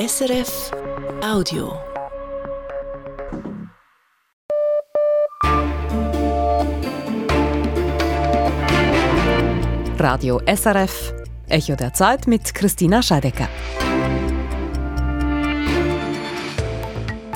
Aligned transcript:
SRF 0.00 0.70
Audio. 1.22 1.74
Radio 9.98 10.40
SRF, 10.46 11.12
Echo 11.48 11.76
der 11.76 11.92
Zeit 11.92 12.26
mit 12.26 12.54
Christina 12.54 13.02
Scheidecker. 13.02 13.46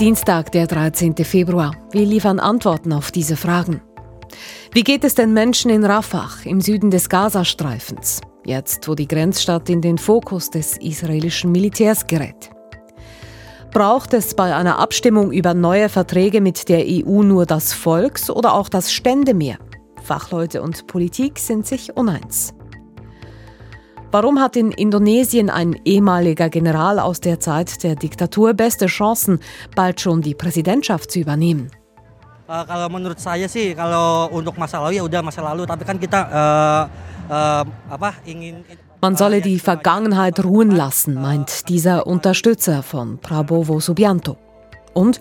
Dienstag, 0.00 0.50
der 0.52 0.66
13. 0.66 1.16
Februar. 1.16 1.76
Wir 1.90 2.06
liefern 2.06 2.40
Antworten 2.40 2.94
auf 2.94 3.12
diese 3.12 3.36
Fragen. 3.36 3.82
Wie 4.72 4.84
geht 4.84 5.04
es 5.04 5.14
den 5.14 5.34
Menschen 5.34 5.70
in 5.70 5.84
Rafah 5.84 6.30
im 6.46 6.62
Süden 6.62 6.90
des 6.90 7.10
Gazastreifens, 7.10 8.22
jetzt 8.46 8.88
wo 8.88 8.94
die 8.94 9.06
Grenzstadt 9.06 9.68
in 9.68 9.82
den 9.82 9.98
Fokus 9.98 10.48
des 10.48 10.78
israelischen 10.78 11.52
Militärs 11.52 12.06
gerät? 12.06 12.53
Braucht 13.74 14.14
es 14.14 14.36
bei 14.36 14.54
einer 14.54 14.78
Abstimmung 14.78 15.32
über 15.32 15.52
neue 15.52 15.88
Verträge 15.88 16.40
mit 16.40 16.68
der 16.68 16.84
EU 16.86 17.24
nur 17.24 17.44
das 17.44 17.72
Volks- 17.72 18.30
oder 18.30 18.54
auch 18.54 18.68
das 18.68 18.92
Ständemeer? 18.92 19.58
Fachleute 20.00 20.62
und 20.62 20.86
Politik 20.86 21.40
sind 21.40 21.66
sich 21.66 21.96
uneins. 21.96 22.54
Warum 24.12 24.38
hat 24.38 24.54
in 24.54 24.70
Indonesien 24.70 25.50
ein 25.50 25.74
ehemaliger 25.84 26.50
General 26.50 27.00
aus 27.00 27.18
der 27.18 27.40
Zeit 27.40 27.82
der 27.82 27.96
Diktatur 27.96 28.54
beste 28.54 28.86
Chancen, 28.86 29.40
bald 29.74 30.00
schon 30.00 30.22
die 30.22 30.36
Präsidentschaft 30.36 31.10
zu 31.10 31.18
übernehmen? 31.18 31.68
Uh, 32.46 32.60
kalau 32.68 32.92
menurut 32.92 33.18
saya 33.18 33.48
sih 33.48 33.72
kalau 33.72 34.28
untuk 34.28 34.54
masa 34.60 34.76
man 39.04 39.16
solle 39.16 39.42
die 39.42 39.58
Vergangenheit 39.58 40.42
ruhen 40.42 40.70
lassen, 40.70 41.12
meint 41.12 41.68
dieser 41.68 42.06
Unterstützer 42.06 42.82
von 42.82 43.18
Prabowo 43.18 43.78
Subianto. 43.78 44.38
Und 44.94 45.20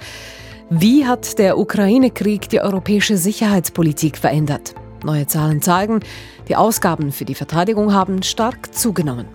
wie 0.69 1.05
hat 1.05 1.37
der 1.37 1.57
Ukraine-Krieg 1.57 2.47
die 2.47 2.61
europäische 2.61 3.17
Sicherheitspolitik 3.17 4.17
verändert? 4.17 4.73
Neue 5.03 5.27
Zahlen 5.27 5.61
zeigen, 5.61 5.99
die 6.47 6.55
Ausgaben 6.55 7.11
für 7.11 7.25
die 7.25 7.35
Verteidigung 7.35 7.93
haben 7.93 8.23
stark 8.23 8.73
zugenommen. 8.73 9.25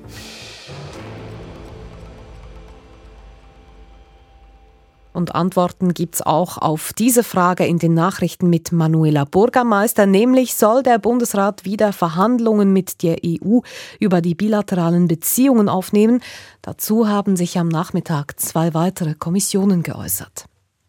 Und 5.19 5.35
Antworten 5.35 5.95
gibt 5.95 6.15
es 6.15 6.23
auch 6.23 6.59
auf 6.59 6.93
diese 6.93 7.25
Frage 7.25 7.67
in 7.67 7.81
den 7.81 7.93
Nachrichten 7.93 8.49
mit 8.49 8.71
Manuela 8.71 9.25
Bürgermeister, 9.25 10.07
nämlich 10.07 10.55
soll 10.55 10.85
der 10.85 11.01
Bundesrat 11.01 11.65
wieder 11.65 11.93
Verhandlungen 11.93 12.73
mit 12.73 13.03
der 13.03 13.17
EU 13.27 13.59
über 13.99 14.21
die 14.21 14.37
bilateralen 14.37 15.09
Beziehungen 15.09 15.69
aufnehmen. 15.69 16.21
Dazu 16.63 17.09
haben 17.09 17.35
sich 17.35 17.59
am 17.59 17.67
Nachmittag 17.67 18.39
zwei 18.39 18.75
weitere 18.75 19.15
Kommissionen 19.15 19.83
geäußert. 19.83 20.45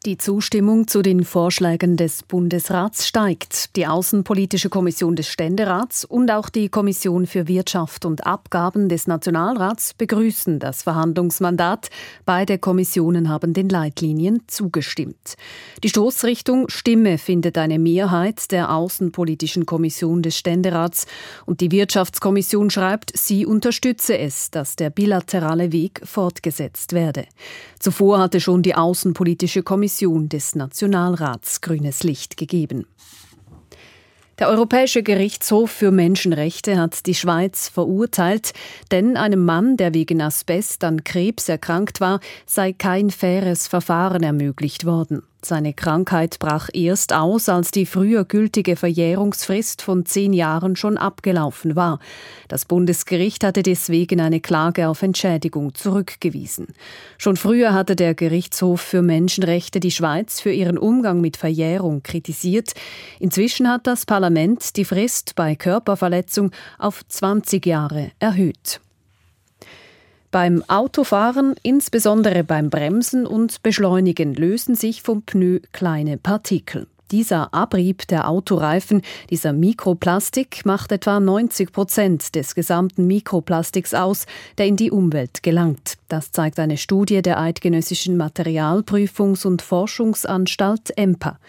Die 0.05 0.17
Zustimmung 0.17 0.87
zu 0.87 1.01
den 1.01 1.25
Vorschlägen 1.25 1.97
des 1.97 2.23
Bundesrats 2.23 3.05
steigt. 3.05 3.75
Die 3.75 3.85
Außenpolitische 3.85 4.69
Kommission 4.69 5.17
des 5.17 5.27
Ständerats 5.27 6.05
und 6.05 6.31
auch 6.31 6.47
die 6.47 6.69
Kommission 6.69 7.27
für 7.27 7.49
Wirtschaft 7.49 8.05
und 8.05 8.25
Abgaben 8.25 8.87
des 8.87 9.07
Nationalrats 9.07 9.93
begrüßen 9.95 10.59
das 10.59 10.83
Verhandlungsmandat. 10.83 11.89
Beide 12.23 12.59
Kommissionen 12.59 13.27
haben 13.27 13.51
den 13.51 13.67
Leitlinien 13.67 14.43
zugestimmt. 14.47 15.35
Die 15.83 15.89
Stoßrichtung 15.89 16.69
Stimme 16.69 17.17
findet 17.17 17.57
eine 17.57 17.77
Mehrheit 17.77 18.53
der 18.53 18.73
Außenpolitischen 18.73 19.65
Kommission 19.65 20.21
des 20.21 20.37
Ständerats 20.37 21.07
und 21.45 21.59
die 21.59 21.71
Wirtschaftskommission 21.71 22.69
schreibt, 22.69 23.11
sie 23.17 23.45
unterstütze 23.45 24.17
es, 24.17 24.49
dass 24.49 24.77
der 24.77 24.91
bilaterale 24.91 25.73
Weg 25.73 25.99
fortgesetzt 26.05 26.93
werde. 26.93 27.25
Zuvor 27.79 28.19
hatte 28.19 28.39
schon 28.39 28.63
die 28.63 28.75
Außenpolitische 28.75 29.61
Kommission 29.61 29.88
des 30.29 30.55
Nationalrats 30.55 31.61
grünes 31.61 32.03
Licht 32.03 32.37
gegeben. 32.37 32.85
Der 34.39 34.47
Europäische 34.47 35.03
Gerichtshof 35.03 35.69
für 35.69 35.91
Menschenrechte 35.91 36.77
hat 36.77 37.05
die 37.07 37.15
Schweiz 37.15 37.67
verurteilt, 37.67 38.53
denn 38.89 39.17
einem 39.17 39.43
Mann, 39.43 39.75
der 39.75 39.93
wegen 39.93 40.21
Asbest 40.21 40.85
an 40.85 41.03
Krebs 41.03 41.49
erkrankt 41.49 41.99
war, 41.99 42.21
sei 42.45 42.71
kein 42.71 43.09
faires 43.09 43.67
Verfahren 43.67 44.23
ermöglicht 44.23 44.85
worden. 44.85 45.23
Seine 45.41 45.73
Krankheit 45.73 46.37
brach 46.39 46.69
erst 46.73 47.13
aus, 47.13 47.47
als 47.47 47.71
die 47.71 47.85
früher 47.85 48.25
gültige 48.25 48.75
Verjährungsfrist 48.75 49.81
von 49.81 50.05
zehn 50.05 50.33
Jahren 50.33 50.75
schon 50.75 50.97
abgelaufen 50.97 51.77
war. 51.77 51.99
Das 52.49 52.65
Bundesgericht 52.65 53.45
hatte 53.45 53.63
deswegen 53.63 54.19
eine 54.19 54.41
Klage 54.41 54.89
auf 54.89 55.01
Entschädigung 55.01 55.73
zurückgewiesen. 55.73 56.67
Schon 57.17 57.37
früher 57.37 57.73
hatte 57.73 57.95
der 57.95 58.15
Gerichtshof 58.15 58.81
für 58.81 59.01
Menschenrechte 59.01 59.79
die 59.79 59.91
Schweiz 59.91 60.41
für 60.41 60.51
ihren 60.51 60.77
Umgang 60.77 61.21
mit 61.21 61.37
Verjährung 61.37 62.03
kritisiert. 62.03 62.73
Inzwischen 63.19 63.69
hat 63.69 63.87
das 63.87 64.05
Parlament 64.05 64.75
die 64.75 64.85
Frist 64.85 65.35
bei 65.35 65.55
Körperverletzung 65.55 66.51
auf 66.77 67.07
20 67.07 67.65
Jahre 67.65 68.11
erhöht. 68.19 68.81
Beim 70.31 70.63
Autofahren, 70.67 71.55
insbesondere 71.63 72.43
beim 72.43 72.69
Bremsen 72.69 73.25
und 73.25 73.63
Beschleunigen, 73.63 74.35
lösen 74.35 74.75
sich 74.75 75.01
vom 75.01 75.23
Pneu 75.23 75.59
kleine 75.71 76.17
Partikel. 76.17 76.85
Dieser 77.09 77.51
Abrieb 77.51 78.07
der 78.07 78.29
Autoreifen, 78.29 79.01
dieser 79.31 79.53
Mikroplastik, 79.53 80.67
macht 80.67 80.91
etwa 80.91 81.19
90 81.19 81.71
Prozent 81.71 82.35
des 82.35 82.53
gesamten 82.53 83.07
Mikroplastiks 83.07 83.95
aus, 83.95 84.27
der 84.59 84.67
in 84.67 84.75
die 84.75 84.91
Umwelt 84.91 85.41
gelangt. 85.41 85.95
Das 86.07 86.31
zeigt 86.31 86.59
eine 86.59 86.77
Studie 86.77 87.23
der 87.23 87.39
Eidgenössischen 87.39 88.15
Materialprüfungs- 88.21 89.47
und 89.47 89.63
Forschungsanstalt 89.63 90.95
EMPA. 90.95 91.39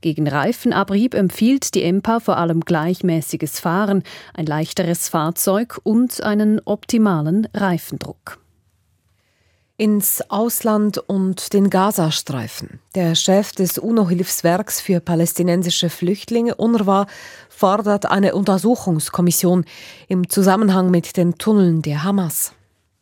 Gegen 0.00 0.28
Reifenabrieb 0.28 1.14
empfiehlt 1.14 1.74
die 1.74 1.82
EMPA 1.82 2.20
vor 2.20 2.36
allem 2.36 2.60
gleichmäßiges 2.60 3.60
Fahren, 3.60 4.02
ein 4.34 4.46
leichteres 4.46 5.08
Fahrzeug 5.08 5.80
und 5.82 6.22
einen 6.22 6.60
optimalen 6.64 7.48
Reifendruck 7.52 8.38
ins 9.78 10.28
Ausland 10.28 10.98
und 10.98 11.52
den 11.52 11.70
Gazastreifen. 11.70 12.80
Der 12.96 13.14
Chef 13.14 13.52
des 13.52 13.78
UNO-Hilfswerks 13.78 14.80
für 14.80 14.98
palästinensische 14.98 15.88
Flüchtlinge, 15.88 16.56
UNRWA, 16.56 17.06
fordert 17.48 18.06
eine 18.06 18.34
Untersuchungskommission 18.34 19.64
im 20.08 20.28
Zusammenhang 20.28 20.90
mit 20.90 21.16
den 21.16 21.38
Tunneln 21.38 21.80
der 21.80 22.02
Hamas. 22.02 22.52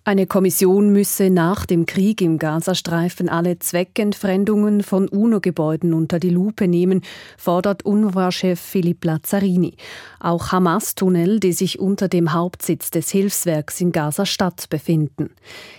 Eine 0.08 0.28
Kommission 0.28 0.92
müsse 0.92 1.30
nach 1.30 1.66
dem 1.66 1.84
Krieg 1.84 2.20
im 2.20 2.38
Gazastreifen 2.38 3.28
alle 3.28 3.58
Zweckentfremdungen 3.58 4.84
von 4.84 5.08
UNO-Gebäuden 5.08 5.92
unter 5.92 6.20
die 6.20 6.30
Lupe 6.30 6.68
nehmen, 6.68 7.02
fordert 7.36 7.84
UNRWA-Chef 7.84 8.60
Philipp 8.60 9.04
Lazzarini. 9.04 9.74
Auch 10.20 10.52
Hamas-Tunnel, 10.52 11.40
die 11.40 11.52
sich 11.52 11.80
unter 11.80 12.06
dem 12.06 12.32
Hauptsitz 12.32 12.92
des 12.92 13.10
Hilfswerks 13.10 13.80
in 13.80 13.90
Gaza-Stadt 13.90 14.68
befinden. 14.70 15.30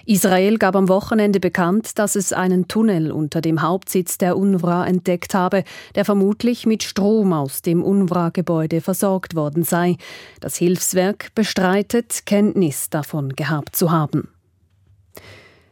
Israel 0.06 0.58
gab 0.58 0.76
am 0.76 0.90
Wochenende 0.90 1.40
bekannt, 1.40 1.98
dass 1.98 2.18
es 2.18 2.34
einen 2.34 2.68
Tunnel 2.68 3.14
unter 3.14 3.40
dem 3.40 3.62
Hauptsitz 3.62 4.18
der 4.18 4.36
UNRWA 4.36 4.86
entdeckt 4.88 5.36
habe, 5.36 5.64
der 5.96 6.04
vermutlich 6.04 6.66
mit 6.66 6.84
Strom 6.84 7.32
aus 7.32 7.62
dem 7.62 7.82
UNRWA-Gebäude 7.82 8.82
versorgt 8.82 9.36
worden 9.36 9.64
sei. 9.64 9.96
Das 10.42 10.58
Hilfswerk 10.58 11.34
bestreitet, 11.34 12.26
Kenntnis 12.26 12.90
davon 12.90 13.30
gehabt 13.30 13.78
zu 13.78 13.90
haben. 13.90 14.17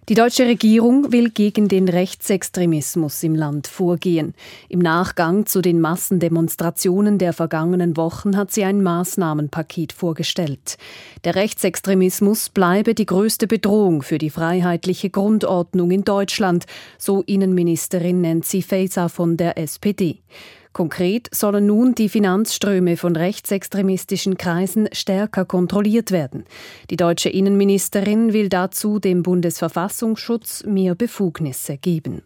Die 0.08 0.14
deutsche 0.14 0.46
Regierung 0.46 1.12
will 1.12 1.32
gegen 1.32 1.68
den 1.68 1.90
Rechtsextremismus 1.90 3.24
im 3.24 3.34
Land 3.34 3.66
vorgehen. 3.66 4.36
Im 4.70 4.78
Nachgang 4.78 5.48
zu 5.48 5.64
den 5.64 5.82
Massendemonstrationen 5.82 7.18
der 7.18 7.34
vergangenen 7.34 7.98
Wochen 7.98 8.38
hat 8.38 8.52
sie 8.52 8.64
ein 8.66 8.84
Maßnahmenpaket 8.84 9.94
vorgestellt. 9.94 10.78
Der 11.24 11.34
Rechtsextremismus 11.34 12.50
bleibe 12.50 12.94
die 12.94 13.08
größte 13.08 13.48
Bedrohung 13.48 14.04
für 14.04 14.20
die 14.20 14.30
freiheitliche 14.30 15.10
Grundordnung 15.10 15.90
in 15.90 16.04
Deutschland, 16.04 16.68
so 17.00 17.24
Innenministerin 17.24 18.22
Nancy 18.22 18.62
Faeser 18.62 19.10
von 19.10 19.38
der 19.38 19.58
SPD. 19.58 20.20
Konkret 20.76 21.30
sollen 21.34 21.68
nun 21.68 21.96
die 21.96 22.10
Finanzströme 22.10 22.98
von 22.98 23.16
rechtsextremistischen 23.16 24.36
Kreisen 24.36 24.90
stärker 24.92 25.46
kontrolliert 25.46 26.12
werden. 26.12 26.44
Die 26.90 26.98
deutsche 26.98 27.30
Innenministerin 27.30 28.34
will 28.34 28.50
dazu 28.50 29.00
dem 29.00 29.24
Bundesverfassungsschutz 29.24 30.66
mehr 30.66 30.94
Befugnisse 30.94 31.78
geben. 31.78 32.24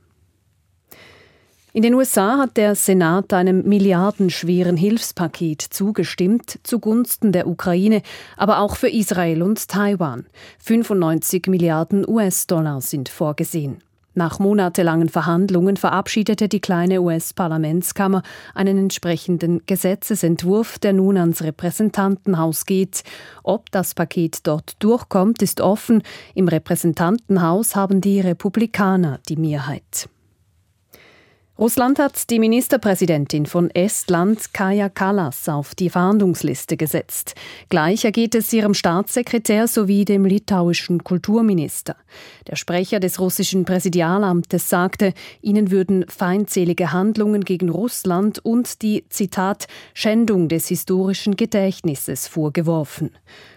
In 1.74 1.84
den 1.84 1.94
USA 1.94 2.40
hat 2.40 2.58
der 2.58 2.74
Senat 2.74 3.34
einem 3.34 3.70
milliardenschweren 3.70 4.78
Hilfspaket 4.78 5.62
zugestimmt 5.62 6.58
zugunsten 6.64 7.32
der 7.32 7.46
Ukraine, 7.46 8.02
aber 8.36 8.62
auch 8.62 8.78
für 8.78 8.90
Israel 8.90 9.44
und 9.44 9.68
Taiwan. 9.68 10.26
95 10.58 11.46
Milliarden 11.46 12.04
US-Dollar 12.10 12.82
sind 12.82 13.10
vorgesehen. 13.10 13.84
Nach 14.20 14.38
monatelangen 14.38 15.08
Verhandlungen 15.08 15.78
verabschiedete 15.78 16.50
die 16.50 16.60
kleine 16.60 17.00
US-Parlamentskammer 17.02 18.22
einen 18.54 18.78
entsprechenden 18.78 19.66
Gesetzesentwurf, 19.66 20.78
der 20.78 20.92
nun 20.92 21.16
ans 21.16 21.42
Repräsentantenhaus 21.42 22.66
geht. 22.66 23.04
Ob 23.44 23.72
das 23.72 23.94
Paket 23.94 24.40
dort 24.44 24.76
durchkommt, 24.84 25.42
ist 25.42 25.62
offen. 25.62 26.04
Im 26.36 26.50
Repräsentantenhaus 26.50 27.78
haben 27.78 28.02
die 28.02 28.20
Republikaner 28.20 29.22
die 29.30 29.38
Mehrheit. 29.38 30.10
Russland 31.60 32.00
hat 32.00 32.30
die 32.30 32.40
Ministerpräsidentin 32.40 33.46
von 33.46 33.70
Estland, 33.72 34.54
Kaja 34.54 34.88
Kallas, 34.88 35.50
auf 35.50 35.76
die 35.76 35.90
Verhandlungsliste 35.90 36.78
gesetzt. 36.78 37.36
Gleich 37.68 38.06
ergeht 38.06 38.34
es 38.34 38.54
ihrem 38.54 38.74
Staatssekretär 38.74 39.68
sowie 39.68 40.06
dem 40.06 40.24
litauischen 40.24 41.04
Kulturminister. 41.04 41.98
Der 42.48 42.56
Sprecher 42.56 43.02
des 43.02 43.20
russischen 43.20 43.66
Präsidialamtes 43.66 44.70
sagte, 44.70 45.14
ihnen 45.42 45.70
würden 45.70 46.06
feindselige 46.08 46.94
Handlungen 46.94 47.44
gegen 47.44 47.68
Russland 47.68 48.40
und 48.40 48.82
die, 48.82 49.04
Zitat, 49.10 49.68
Schändung 49.94 50.48
des 50.48 50.70
historischen 50.70 51.36
Gedächtnisses 51.36 52.26
vorgeworfen. 52.30 53.12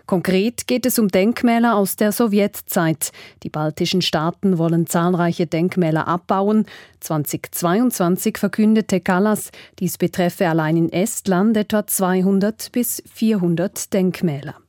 Konkret 0.06 0.66
geht 0.66 0.86
es 0.86 0.98
um 0.98 1.08
Denkmäler 1.08 1.76
aus 1.76 1.96
der 1.96 2.12
Sowjetzeit. 2.12 3.12
Die 3.42 3.50
baltischen 3.50 4.02
Staaten 4.02 4.58
wollen 4.58 4.86
zahlreiche 4.86 5.46
Denkmäler 5.46 6.08
abbauen. 6.08 6.66
2022 7.00 8.38
verkündete 8.38 9.00
Kallas, 9.00 9.50
dies 9.78 9.98
betreffe 9.98 10.48
allein 10.48 10.76
in 10.76 10.92
Estland 10.92 11.56
etwa 11.56 11.86
200 11.86 12.70
bis 12.72 13.02
400 13.12 13.92
Denkmäler. 13.92 14.61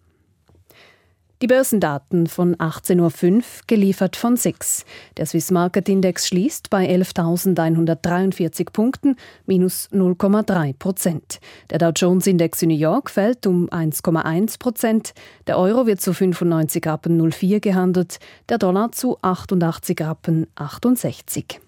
Die 1.43 1.47
Börsendaten 1.47 2.27
von 2.27 2.55
18.05 2.55 3.35
Uhr 3.35 3.43
geliefert 3.67 4.15
von 4.15 4.37
SIX. 4.37 4.85
Der 5.17 5.25
Swiss 5.25 5.51
Market 5.51 5.89
Index 5.89 6.29
schließt 6.29 6.69
bei 6.69 6.89
11.143 6.89 8.71
Punkten, 8.71 9.17
minus 9.45 9.89
0,3 9.91 10.73
Prozent. 10.73 11.41
Der 11.69 11.79
Dow 11.79 11.91
Jones 11.93 12.27
Index 12.27 12.61
in 12.61 12.69
New 12.69 12.77
York 12.77 13.09
fällt 13.09 13.45
um 13.45 13.67
1,1 13.67 14.57
Prozent. 14.57 15.13
Der 15.45 15.57
Euro 15.57 15.85
wird 15.85 15.99
zu 15.99 16.13
95 16.13 16.87
Rappen 16.87 17.29
04 17.29 17.59
gehandelt, 17.59 18.19
der 18.47 18.57
Dollar 18.57 18.93
zu 18.93 19.17
88 19.21 19.99
Rappen 19.99 20.47
68. 20.55 21.59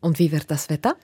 Und 0.00 0.18
wie 0.18 0.32
wird 0.32 0.50
das 0.50 0.68
Wetter? 0.70 0.96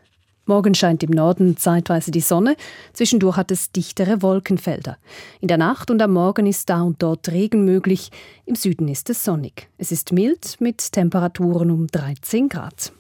Morgen 0.49 0.75
scheint 0.75 1.03
im 1.03 1.11
Norden 1.11 1.57
zeitweise 1.57 2.13
die 2.13 2.21
Sonne, 2.21 2.57
zwischendurch 2.93 3.37
hat 3.37 3.51
es 3.51 3.73
dichtere 3.73 4.23
Wolkenfelder. 4.23 4.97
In 5.41 5.49
der 5.49 5.59
Nacht 5.59 5.91
und 5.91 6.01
am 6.01 6.13
Morgen 6.13 6.47
ist 6.47 6.71
da 6.71 6.83
und 6.83 7.03
dort 7.03 7.29
Regen 7.31 7.65
möglich, 7.65 8.13
im 8.45 8.55
Süden 8.55 8.87
ist 8.87 9.11
es 9.11 9.25
sonnig. 9.25 9.69
Es 9.77 9.91
ist 9.91 10.13
mild 10.13 10.61
mit 10.61 10.93
Temperaturen 10.93 11.73
um 11.73 11.89
13 11.89 12.49
Grad. 12.49 12.93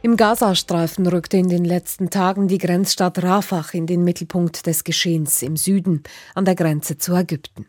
Im 0.00 0.16
Gazastreifen 0.16 1.08
rückte 1.08 1.38
in 1.38 1.48
den 1.48 1.64
letzten 1.64 2.10
Tagen 2.10 2.46
die 2.46 2.58
Grenzstadt 2.58 3.20
Rafah 3.20 3.64
in 3.72 3.88
den 3.88 4.04
Mittelpunkt 4.04 4.64
des 4.66 4.84
Geschehens 4.84 5.42
im 5.42 5.56
Süden 5.56 6.04
an 6.36 6.44
der 6.44 6.54
Grenze 6.54 6.98
zu 6.98 7.14
Ägypten. 7.14 7.66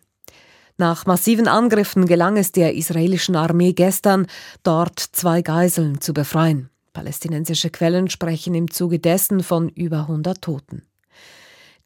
Nach 0.80 1.06
massiven 1.06 1.50
Angriffen 1.50 2.06
gelang 2.06 2.38
es 2.38 2.54
der 2.54 2.74
israelischen 2.74 3.36
Armee 3.36 3.74
gestern, 3.74 4.28
dort 4.64 4.98
zwei 4.98 5.42
Geiseln 5.42 6.00
zu 6.00 6.14
befreien. 6.14 6.70
Palästinensische 6.94 7.70
Quellen 7.70 8.10
sprechen 8.10 8.56
im 8.56 8.72
Zuge 8.72 8.98
dessen 8.98 9.44
von 9.44 9.68
über 9.68 10.00
100 10.04 10.42
Toten. 10.42 10.84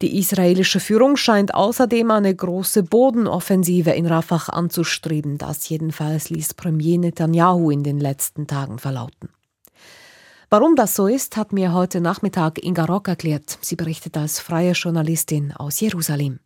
Die 0.00 0.16
israelische 0.16 0.78
Führung 0.78 1.16
scheint 1.16 1.54
außerdem 1.54 2.08
eine 2.12 2.32
große 2.32 2.84
Bodenoffensive 2.84 3.90
in 3.90 4.06
Rafah 4.06 4.50
anzustreben. 4.50 5.38
Das 5.38 5.68
jedenfalls 5.68 6.30
ließ 6.30 6.54
Premier 6.54 6.98
Netanyahu 6.98 7.72
in 7.72 7.82
den 7.82 7.98
letzten 7.98 8.46
Tagen 8.46 8.78
verlauten. 8.78 9.28
Warum 10.50 10.76
das 10.76 10.94
so 10.94 11.08
ist, 11.08 11.36
hat 11.36 11.52
mir 11.52 11.72
heute 11.72 12.00
Nachmittag 12.00 12.62
Inga 12.62 12.84
Rock 12.84 13.08
erklärt. 13.08 13.58
Sie 13.60 13.74
berichtet 13.74 14.16
als 14.16 14.38
freie 14.38 14.70
Journalistin 14.70 15.50
aus 15.50 15.80
Jerusalem. 15.80 16.38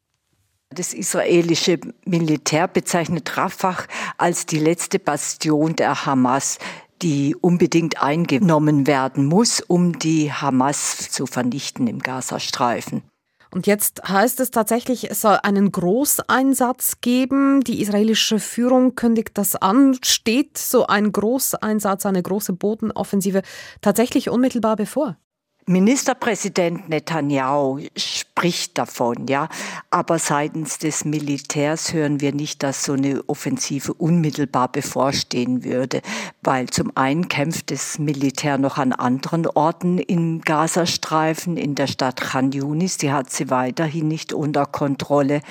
Das 0.74 0.92
israelische 0.92 1.80
Militär 2.04 2.68
bezeichnet 2.68 3.36
Rafah 3.36 3.78
als 4.18 4.44
die 4.44 4.58
letzte 4.58 4.98
Bastion 4.98 5.74
der 5.76 6.04
Hamas, 6.04 6.58
die 7.00 7.34
unbedingt 7.34 8.02
eingenommen 8.02 8.86
werden 8.86 9.24
muss, 9.24 9.60
um 9.60 9.98
die 9.98 10.32
Hamas 10.32 11.10
zu 11.10 11.26
vernichten 11.26 11.86
im 11.86 12.00
Gazastreifen. 12.00 13.02
Und 13.50 13.66
jetzt 13.66 14.06
heißt 14.06 14.40
es 14.40 14.50
tatsächlich, 14.50 15.10
es 15.10 15.22
soll 15.22 15.38
einen 15.42 15.72
Großeinsatz 15.72 17.00
geben. 17.00 17.62
Die 17.64 17.80
israelische 17.80 18.38
Führung 18.38 18.94
kündigt 18.94 19.38
das 19.38 19.56
an. 19.56 19.98
Steht 20.04 20.58
so 20.58 20.86
ein 20.86 21.12
Großeinsatz, 21.12 22.04
eine 22.04 22.22
große 22.22 22.52
Bodenoffensive 22.52 23.40
tatsächlich 23.80 24.28
unmittelbar 24.28 24.76
bevor? 24.76 25.16
Ministerpräsident 25.68 26.88
Netanyahu 26.88 27.80
spricht 27.94 28.78
davon, 28.78 29.26
ja, 29.28 29.50
aber 29.90 30.18
seitens 30.18 30.78
des 30.78 31.04
Militärs 31.04 31.92
hören 31.92 32.22
wir 32.22 32.32
nicht, 32.32 32.62
dass 32.62 32.84
so 32.84 32.94
eine 32.94 33.22
Offensive 33.28 33.92
unmittelbar 33.92 34.72
bevorstehen 34.72 35.64
würde, 35.64 36.00
weil 36.42 36.70
zum 36.70 36.96
einen 36.96 37.28
kämpft 37.28 37.70
das 37.70 37.98
Militär 37.98 38.56
noch 38.56 38.78
an 38.78 38.94
anderen 38.94 39.46
Orten 39.46 39.98
im 39.98 40.40
Gazastreifen, 40.40 41.58
in 41.58 41.74
der 41.74 41.86
Stadt 41.86 42.18
Khan 42.18 42.50
Yunis, 42.50 42.96
die 42.96 43.12
hat 43.12 43.30
sie 43.30 43.50
weiterhin 43.50 44.08
nicht 44.08 44.32
unter 44.32 44.64
Kontrolle. 44.64 45.42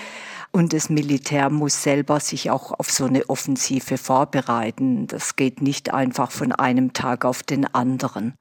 Und 0.51 0.73
das 0.73 0.89
Militär 0.89 1.51
muss 1.51 1.83
selber 1.83 2.19
sich 2.19 2.49
auch 2.49 2.71
auf 2.79 2.89
so 2.89 3.05
eine 3.05 3.29
Offensive 3.29 3.99
vorbereiten. 3.99 5.05
Das 5.05 5.35
geht 5.35 5.61
nicht 5.61 5.93
einfach 5.93 6.31
von 6.31 6.53
einem 6.53 6.93
Tag 6.93 7.23
auf 7.23 7.43
den 7.43 7.71
anderen. 7.75 8.33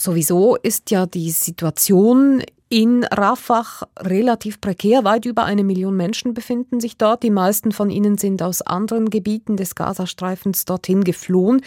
Sowieso 0.00 0.56
ist 0.56 0.90
ja 0.90 1.04
die 1.04 1.30
Situation 1.30 2.42
in 2.70 3.04
Rafah 3.04 3.66
relativ 3.98 4.60
prekär. 4.60 5.04
Weit 5.04 5.26
über 5.26 5.44
eine 5.44 5.62
Million 5.62 5.94
Menschen 5.94 6.32
befinden 6.32 6.80
sich 6.80 6.96
dort. 6.96 7.22
Die 7.22 7.30
meisten 7.30 7.70
von 7.70 7.90
ihnen 7.90 8.16
sind 8.16 8.42
aus 8.42 8.62
anderen 8.62 9.10
Gebieten 9.10 9.58
des 9.58 9.74
Gazastreifens 9.74 10.64
dorthin 10.64 11.04
geflohen. 11.04 11.60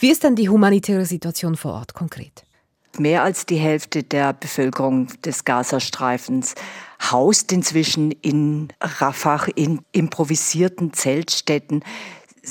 Wie 0.00 0.10
ist 0.10 0.22
denn 0.22 0.34
die 0.34 0.50
humanitäre 0.50 1.06
Situation 1.06 1.56
vor 1.56 1.72
Ort 1.72 1.94
konkret? 1.94 2.44
Mehr 2.98 3.22
als 3.22 3.46
die 3.46 3.56
Hälfte 3.56 4.02
der 4.02 4.32
Bevölkerung 4.32 5.06
des 5.24 5.44
Gazastreifens 5.44 6.56
haust 7.10 7.52
inzwischen 7.52 8.10
in 8.10 8.68
Rafah 8.80 9.46
in 9.54 9.80
improvisierten 9.92 10.92
Zeltstätten. 10.92 11.84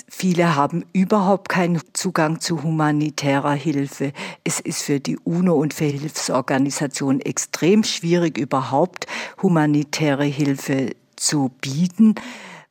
Viele 0.10 0.56
haben 0.56 0.86
überhaupt 0.94 1.50
keinen 1.50 1.82
Zugang 1.94 2.40
zu 2.40 2.64
humanitärer 2.64 3.54
Hilfe. 3.54 4.14
Es 4.44 4.60
ist 4.60 4.84
für 4.84 5.00
die 5.00 5.18
UNO 5.18 5.56
und 5.56 5.74
für 5.74 5.86
Hilfsorganisationen 5.86 7.22
extrem 7.22 7.84
schwierig, 7.84 8.38
überhaupt 8.38 9.08
humanitäre 9.42 10.26
Hilfe 10.26 10.96
zu 11.16 11.52
bieten 11.62 12.16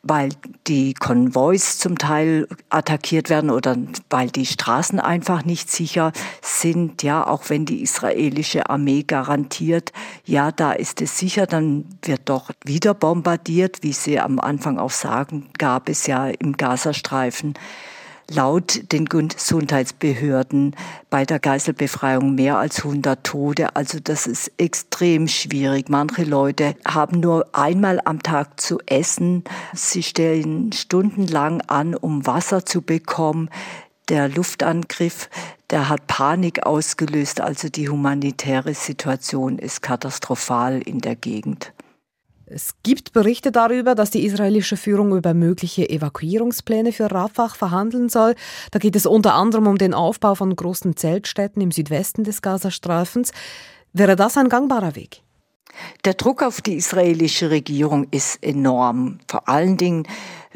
weil 0.09 0.31
die 0.67 0.95
Konvois 0.95 1.79
zum 1.79 1.99
Teil 1.99 2.49
attackiert 2.71 3.31
werden 3.31 3.51
oder 3.51 3.77
weil 4.11 4.29
die 4.31 4.47
Straßen 4.47 5.01
einfach 5.01 5.45
nicht 5.45 5.71
sicher 5.71 6.13
sind. 6.43 7.03
Ja, 7.03 7.27
auch 7.27 7.49
wenn 7.49 7.67
die 7.67 7.83
israelische 7.83 8.69
Armee 8.69 9.03
garantiert, 9.03 9.93
ja, 10.25 10.53
da 10.53 10.73
ist 10.73 11.01
es 11.03 11.19
sicher, 11.19 11.47
dann 11.47 11.85
wird 12.03 12.23
doch 12.27 12.51
wieder 12.65 12.95
bombardiert, 12.95 13.83
wie 13.83 13.93
sie 13.93 14.19
am 14.19 14.41
Anfang 14.41 14.79
auch 14.79 14.91
sagen, 14.91 15.49
gab 15.59 15.89
es 15.89 16.07
ja 16.07 16.29
im 16.29 16.57
Gazastreifen 16.57 17.55
laut 18.31 18.93
den 18.93 19.07
Gesundheitsbehörden 19.07 20.75
bei 21.11 21.25
der 21.25 21.39
Geiselbefreiung 21.39 22.35
mehr 22.35 22.59
als 22.59 22.85
100 22.85 23.25
Tote. 23.25 23.77
Also 23.77 23.99
das 24.01 24.27
ist 24.27 24.51
extrem 24.59 25.29
schwierig. 25.29 25.89
Manche 25.89 26.25
Leute 26.25 26.77
haben 26.87 27.21
nur 27.21 27.47
einmal 27.53 28.01
am 28.05 28.23
Tag 28.23 28.61
zu 28.61 28.79
essen. 28.87 29.45
Sie 29.75 30.03
stellen 30.03 30.73
stundenlang 30.73 31.61
an, 31.63 31.95
um 31.95 32.27
Wasser 32.27 32.65
zu 32.65 32.83
bekommen. 32.83 33.49
Der 34.09 34.29
Luftangriff, 34.29 35.29
der 35.71 35.89
hat 35.89 36.07
Panik 36.07 36.65
ausgelöst. 36.65 37.41
Also 37.41 37.69
die 37.69 37.89
humanitäre 37.89 38.75
Situation 38.75 39.59
ist 39.59 39.83
katastrophal 39.83 40.81
in 40.81 41.01
der 41.01 41.17
Gegend. 41.17 41.73
Es 42.49 42.75
gibt 42.85 43.13
Berichte 43.13 43.51
darüber, 43.51 43.97
dass 43.97 44.11
die 44.11 44.25
israelische 44.25 44.77
Führung 44.77 45.17
über 45.17 45.35
mögliche 45.35 45.91
Evakuierungspläne 45.91 46.93
für 46.93 47.11
Rafah 47.11 47.49
verhandeln 47.49 48.09
soll. 48.09 48.37
Da 48.71 48.79
geht 48.79 48.95
es 48.95 49.05
unter 49.05 49.35
anderem 49.35 49.67
um 49.67 49.79
den 49.79 49.93
Aufbau 49.93 50.37
von 50.37 50.55
großen 50.55 50.97
Zeltstädten 50.97 51.61
im 51.61 51.73
Südwesten 51.73 52.23
des 52.23 52.43
Gazastreifens. 52.43 53.33
Wäre 53.93 54.15
das 54.15 54.37
ein 54.37 54.49
gangbarer 54.49 54.95
Weg? 54.95 55.23
Der 56.05 56.15
Druck 56.15 56.45
auf 56.45 56.61
die 56.61 56.75
israelische 56.75 57.51
Regierung 57.51 58.07
ist 58.13 58.41
enorm. 58.45 59.19
Vor 59.29 59.49
allen 59.49 59.77
Dingen 59.77 60.07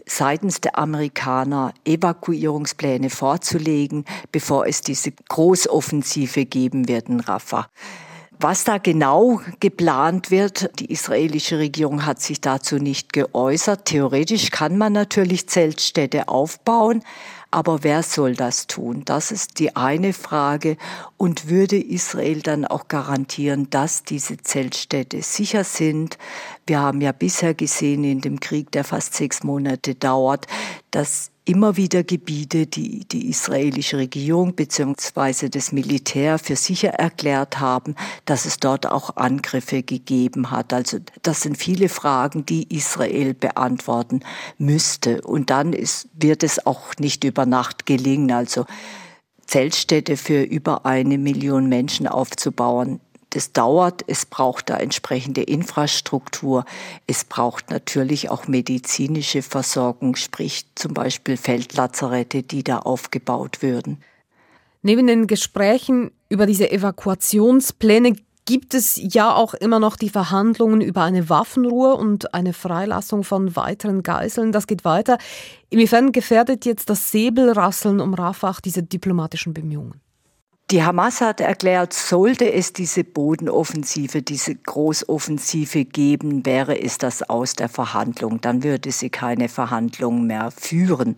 seitens 0.06 0.60
der 0.60 0.78
Amerikaner 0.78 1.74
Evakuierungspläne 1.84 3.10
vorzulegen, 3.10 4.04
bevor 4.30 4.64
es 4.68 4.80
diese 4.80 5.10
Großoffensive 5.10 6.46
geben 6.46 6.86
wird 6.86 7.08
in 7.08 7.18
Rafah. 7.18 7.66
Was 8.42 8.64
da 8.64 8.78
genau 8.78 9.42
geplant 9.60 10.30
wird, 10.30 10.70
die 10.80 10.90
israelische 10.90 11.58
Regierung 11.58 12.06
hat 12.06 12.22
sich 12.22 12.40
dazu 12.40 12.76
nicht 12.76 13.12
geäußert. 13.12 13.84
Theoretisch 13.84 14.50
kann 14.50 14.78
man 14.78 14.94
natürlich 14.94 15.46
Zeltstädte 15.46 16.26
aufbauen, 16.26 17.02
aber 17.50 17.84
wer 17.84 18.02
soll 18.02 18.34
das 18.34 18.66
tun? 18.66 19.02
Das 19.04 19.30
ist 19.30 19.58
die 19.58 19.76
eine 19.76 20.14
Frage. 20.14 20.78
Und 21.18 21.50
würde 21.50 21.76
Israel 21.76 22.40
dann 22.40 22.64
auch 22.64 22.88
garantieren, 22.88 23.68
dass 23.68 24.04
diese 24.04 24.38
Zeltstädte 24.38 25.20
sicher 25.20 25.62
sind? 25.62 26.16
Wir 26.66 26.80
haben 26.80 27.02
ja 27.02 27.12
bisher 27.12 27.52
gesehen 27.52 28.04
in 28.04 28.22
dem 28.22 28.40
Krieg, 28.40 28.72
der 28.72 28.84
fast 28.84 29.12
sechs 29.12 29.44
Monate 29.44 29.94
dauert, 29.94 30.46
dass 30.90 31.30
immer 31.50 31.76
wieder 31.76 32.04
Gebiete, 32.04 32.68
die 32.68 33.00
die 33.08 33.28
israelische 33.28 33.96
Regierung 33.96 34.54
bzw. 34.54 35.48
das 35.48 35.72
Militär 35.72 36.38
für 36.38 36.54
sicher 36.54 36.90
erklärt 36.90 37.58
haben, 37.58 37.96
dass 38.24 38.44
es 38.44 38.58
dort 38.58 38.86
auch 38.86 39.16
Angriffe 39.16 39.82
gegeben 39.82 40.52
hat. 40.52 40.72
Also 40.72 40.98
das 41.22 41.40
sind 41.40 41.58
viele 41.58 41.88
Fragen, 41.88 42.46
die 42.46 42.72
Israel 42.72 43.34
beantworten 43.34 44.20
müsste. 44.58 45.22
Und 45.22 45.50
dann 45.50 45.72
ist, 45.72 46.08
wird 46.14 46.44
es 46.44 46.64
auch 46.64 46.94
nicht 47.00 47.24
über 47.24 47.46
Nacht 47.46 47.84
gelingen. 47.84 48.30
Also 48.30 48.64
Zeltstädte 49.44 50.16
für 50.16 50.42
über 50.42 50.86
eine 50.86 51.18
Million 51.18 51.68
Menschen 51.68 52.06
aufzubauen, 52.06 53.00
das 53.30 53.52
dauert, 53.52 54.02
es 54.06 54.26
braucht 54.26 54.70
da 54.70 54.76
entsprechende 54.76 55.42
Infrastruktur, 55.42 56.64
es 57.06 57.24
braucht 57.24 57.70
natürlich 57.70 58.28
auch 58.28 58.48
medizinische 58.48 59.42
Versorgung, 59.42 60.16
sprich 60.16 60.66
zum 60.74 60.94
Beispiel 60.94 61.36
Feldlazarette, 61.36 62.42
die 62.42 62.64
da 62.64 62.78
aufgebaut 62.78 63.62
würden. 63.62 64.02
Neben 64.82 65.06
den 65.06 65.26
Gesprächen 65.26 66.10
über 66.28 66.46
diese 66.46 66.70
Evakuationspläne 66.70 68.16
gibt 68.46 68.74
es 68.74 68.98
ja 69.00 69.34
auch 69.34 69.54
immer 69.54 69.78
noch 69.78 69.96
die 69.96 70.08
Verhandlungen 70.08 70.80
über 70.80 71.02
eine 71.02 71.28
Waffenruhe 71.28 71.94
und 71.94 72.34
eine 72.34 72.52
Freilassung 72.52 73.22
von 73.22 73.54
weiteren 73.54 74.02
Geiseln. 74.02 74.50
Das 74.50 74.66
geht 74.66 74.84
weiter. 74.84 75.18
Inwiefern 75.68 76.10
gefährdet 76.10 76.64
jetzt 76.64 76.90
das 76.90 77.12
Säbelrasseln 77.12 78.00
um 78.00 78.14
Rafah 78.14 78.56
diese 78.64 78.82
diplomatischen 78.82 79.54
Bemühungen? 79.54 80.00
Die 80.70 80.84
Hamas 80.84 81.20
hat 81.20 81.40
erklärt, 81.40 81.92
sollte 81.92 82.52
es 82.52 82.72
diese 82.72 83.02
Bodenoffensive, 83.02 84.22
diese 84.22 84.54
Großoffensive 84.54 85.84
geben, 85.84 86.46
wäre 86.46 86.80
es 86.80 86.96
das 86.96 87.28
aus 87.28 87.54
der 87.54 87.68
Verhandlung. 87.68 88.40
Dann 88.40 88.62
würde 88.62 88.92
sie 88.92 89.10
keine 89.10 89.48
Verhandlungen 89.48 90.28
mehr 90.28 90.52
führen. 90.52 91.16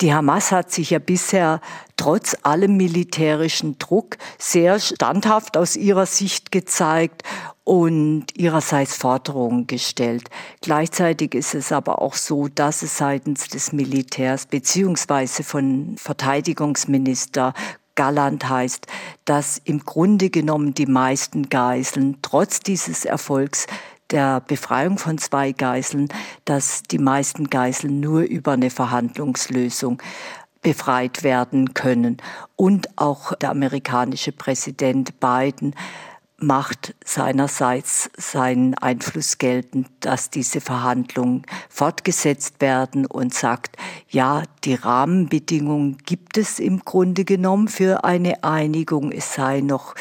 Die 0.00 0.14
Hamas 0.14 0.50
hat 0.50 0.72
sich 0.72 0.90
ja 0.90 0.98
bisher 0.98 1.60
trotz 1.98 2.34
allem 2.42 2.78
militärischen 2.78 3.76
Druck 3.78 4.16
sehr 4.38 4.80
standhaft 4.80 5.58
aus 5.58 5.76
ihrer 5.76 6.06
Sicht 6.06 6.50
gezeigt 6.50 7.22
und 7.64 8.24
ihrerseits 8.34 8.96
Forderungen 8.96 9.66
gestellt. 9.66 10.30
Gleichzeitig 10.62 11.34
ist 11.34 11.54
es 11.54 11.70
aber 11.70 12.00
auch 12.00 12.14
so, 12.14 12.48
dass 12.48 12.80
es 12.80 12.96
seitens 12.96 13.48
des 13.48 13.74
Militärs 13.74 14.46
beziehungsweise 14.46 15.44
von 15.44 15.96
Verteidigungsminister 15.98 17.52
Galland 18.00 18.48
heißt, 18.48 18.86
dass 19.26 19.60
im 19.62 19.84
Grunde 19.84 20.30
genommen 20.30 20.72
die 20.72 20.86
meisten 20.86 21.50
Geiseln 21.50 22.16
trotz 22.22 22.60
dieses 22.60 23.04
Erfolgs 23.04 23.66
der 24.10 24.40
Befreiung 24.40 24.96
von 24.96 25.18
zwei 25.18 25.52
Geiseln, 25.52 26.08
dass 26.46 26.82
die 26.82 26.96
meisten 26.96 27.50
Geiseln 27.50 28.00
nur 28.00 28.22
über 28.22 28.52
eine 28.52 28.70
Verhandlungslösung 28.70 30.00
befreit 30.62 31.24
werden 31.24 31.74
können. 31.74 32.16
Und 32.56 32.88
auch 32.96 33.34
der 33.34 33.50
amerikanische 33.50 34.32
Präsident 34.32 35.20
Biden 35.20 35.74
macht 36.40 36.94
seinerseits 37.04 38.10
seinen 38.16 38.74
Einfluss 38.74 39.38
geltend, 39.38 39.88
dass 40.00 40.30
diese 40.30 40.60
Verhandlungen 40.60 41.44
fortgesetzt 41.68 42.60
werden 42.60 43.06
und 43.06 43.34
sagt, 43.34 43.76
ja, 44.08 44.42
die 44.64 44.74
Rahmenbedingungen 44.74 45.98
gibt 46.04 46.38
es 46.38 46.58
im 46.58 46.80
Grunde 46.84 47.24
genommen 47.24 47.68
für 47.68 48.04
eine 48.04 48.42
Einigung. 48.42 49.12
Es 49.12 49.34
sei 49.34 49.60
noch 49.60 49.94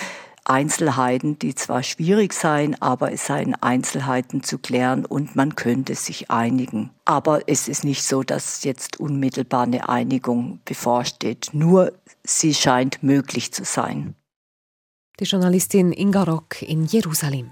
Einzelheiten, 0.45 1.37
die 1.37 1.53
zwar 1.53 1.83
schwierig 1.83 2.33
seien, 2.33 2.81
aber 2.81 3.11
es 3.11 3.27
seien 3.27 3.53
Einzelheiten 3.61 4.41
zu 4.41 4.57
klären 4.57 5.05
und 5.05 5.35
man 5.35 5.55
könnte 5.55 5.93
sich 5.93 6.31
einigen. 6.31 6.89
Aber 7.05 7.47
es 7.47 7.67
ist 7.67 7.83
nicht 7.83 8.03
so, 8.03 8.23
dass 8.23 8.63
jetzt 8.63 8.99
unmittelbar 8.99 9.63
eine 9.63 9.89
Einigung 9.89 10.59
bevorsteht. 10.65 11.49
Nur 11.53 11.93
sie 12.23 12.53
scheint 12.53 13.03
möglich 13.03 13.53
zu 13.53 13.63
sein 13.63 14.15
die 15.19 15.25
Journalistin 15.25 15.91
Inga 15.91 16.23
Rock 16.23 16.61
in 16.61 16.85
Jerusalem. 16.85 17.51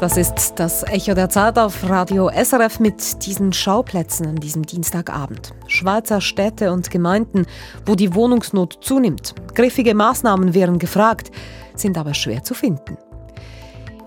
Das 0.00 0.16
ist 0.16 0.54
das 0.56 0.82
Echo 0.84 1.12
der 1.12 1.28
Zeit 1.28 1.58
auf 1.58 1.86
Radio 1.86 2.30
SRF 2.30 2.80
mit 2.80 3.26
diesen 3.26 3.52
Schauplätzen 3.52 4.26
an 4.26 4.36
diesem 4.36 4.64
Dienstagabend. 4.64 5.52
Schweizer 5.66 6.22
Städte 6.22 6.72
und 6.72 6.90
Gemeinden, 6.90 7.44
wo 7.84 7.94
die 7.94 8.14
Wohnungsnot 8.14 8.78
zunimmt. 8.80 9.34
Griffige 9.54 9.94
Maßnahmen 9.94 10.54
wären 10.54 10.78
gefragt, 10.78 11.30
sind 11.74 11.98
aber 11.98 12.14
schwer 12.14 12.42
zu 12.42 12.54
finden. 12.54 12.96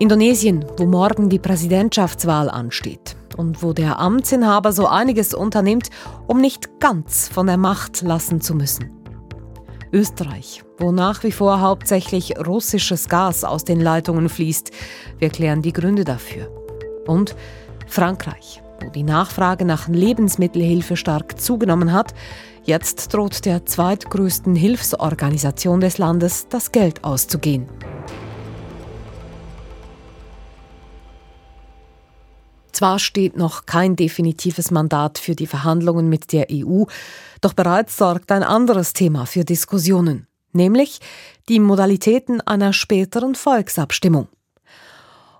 Indonesien, 0.00 0.64
wo 0.76 0.86
morgen 0.86 1.28
die 1.28 1.38
Präsidentschaftswahl 1.38 2.50
ansteht 2.50 3.14
und 3.36 3.62
wo 3.62 3.72
der 3.72 4.00
Amtsinhaber 4.00 4.72
so 4.72 4.88
einiges 4.88 5.32
unternimmt, 5.32 5.90
um 6.26 6.40
nicht 6.40 6.80
ganz 6.80 7.28
von 7.28 7.46
der 7.46 7.56
Macht 7.56 8.02
lassen 8.02 8.40
zu 8.40 8.56
müssen. 8.56 9.03
Österreich, 9.94 10.64
wo 10.78 10.90
nach 10.90 11.22
wie 11.22 11.30
vor 11.30 11.60
hauptsächlich 11.60 12.34
russisches 12.44 13.08
Gas 13.08 13.44
aus 13.44 13.64
den 13.64 13.80
Leitungen 13.80 14.28
fließt. 14.28 14.72
Wir 15.18 15.30
klären 15.30 15.62
die 15.62 15.72
Gründe 15.72 16.04
dafür. 16.04 16.50
Und 17.06 17.36
Frankreich, 17.86 18.60
wo 18.82 18.90
die 18.90 19.04
Nachfrage 19.04 19.64
nach 19.64 19.88
Lebensmittelhilfe 19.88 20.96
stark 20.96 21.40
zugenommen 21.40 21.92
hat. 21.92 22.12
Jetzt 22.64 23.14
droht 23.14 23.44
der 23.44 23.66
zweitgrößten 23.66 24.56
Hilfsorganisation 24.56 25.80
des 25.80 25.98
Landes 25.98 26.48
das 26.48 26.72
Geld 26.72 27.04
auszugehen. 27.04 27.68
Zwar 32.74 32.98
steht 32.98 33.36
noch 33.36 33.66
kein 33.66 33.94
definitives 33.94 34.72
Mandat 34.72 35.18
für 35.18 35.36
die 35.36 35.46
Verhandlungen 35.46 36.08
mit 36.08 36.32
der 36.32 36.48
EU, 36.50 36.84
doch 37.40 37.52
bereits 37.52 37.96
sorgt 37.96 38.32
ein 38.32 38.42
anderes 38.42 38.94
Thema 38.94 39.26
für 39.26 39.44
Diskussionen, 39.44 40.26
nämlich 40.52 40.98
die 41.48 41.60
Modalitäten 41.60 42.40
einer 42.40 42.72
späteren 42.72 43.36
Volksabstimmung. 43.36 44.26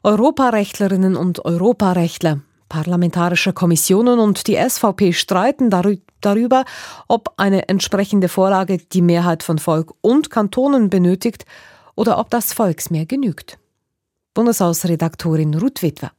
Europarechtlerinnen 0.05 1.17
und 1.17 1.45
Europarechtler, 1.45 2.41
parlamentarische 2.69 3.53
Kommissionen 3.53 4.21
und 4.21 4.47
die 4.47 4.57
SVP 4.57 5.13
streiten 5.13 5.71
darüber, 6.21 6.65
ob 7.09 7.35
eine 7.37 7.69
entsprechende 7.69 8.29
Vorlage 8.29 8.79
die 8.79 9.03
Mehrheit 9.03 9.43
von 9.43 9.59
Volk 9.59 9.93
und 10.03 10.31
Kantonen 10.31 10.89
benötigt 10.89 11.47
oder 11.97 12.19
ob 12.19 12.31
das 12.31 12.53
Volksmehr 12.53 13.07
genügt. 13.07 13.59
Bundeshausredaktorin 14.35 15.55
Ruth 15.55 15.83
Witwer. 15.83 16.13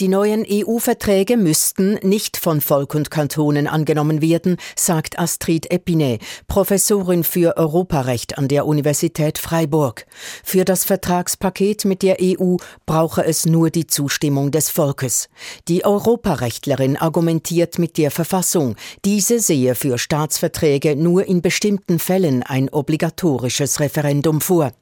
Die 0.00 0.08
neuen 0.08 0.44
EU-Verträge 0.44 1.36
müssten 1.36 2.00
nicht 2.02 2.36
von 2.36 2.60
Volk 2.60 2.96
und 2.96 3.12
Kantonen 3.12 3.68
angenommen 3.68 4.20
werden, 4.20 4.56
sagt 4.74 5.20
Astrid 5.20 5.70
Epinet, 5.70 6.20
Professorin 6.48 7.22
für 7.22 7.56
Europarecht 7.56 8.36
an 8.36 8.48
der 8.48 8.66
Universität 8.66 9.38
Freiburg. 9.38 10.04
Für 10.42 10.64
das 10.64 10.84
Vertragspaket 10.84 11.84
mit 11.84 12.02
der 12.02 12.16
EU 12.20 12.56
brauche 12.86 13.24
es 13.24 13.46
nur 13.46 13.70
die 13.70 13.86
Zustimmung 13.86 14.50
des 14.50 14.68
Volkes. 14.68 15.28
Die 15.68 15.84
Europarechtlerin 15.84 16.96
argumentiert 16.96 17.78
mit 17.78 17.96
der 17.96 18.10
Verfassung. 18.10 18.74
Diese 19.04 19.38
sehe 19.38 19.76
für 19.76 19.96
Staatsverträge 19.96 20.96
nur 20.96 21.24
in 21.28 21.40
bestimmten 21.40 22.00
Fällen 22.00 22.42
ein 22.42 22.68
obligatorisches 22.68 23.78
Referendum 23.78 24.40
vor. 24.40 24.72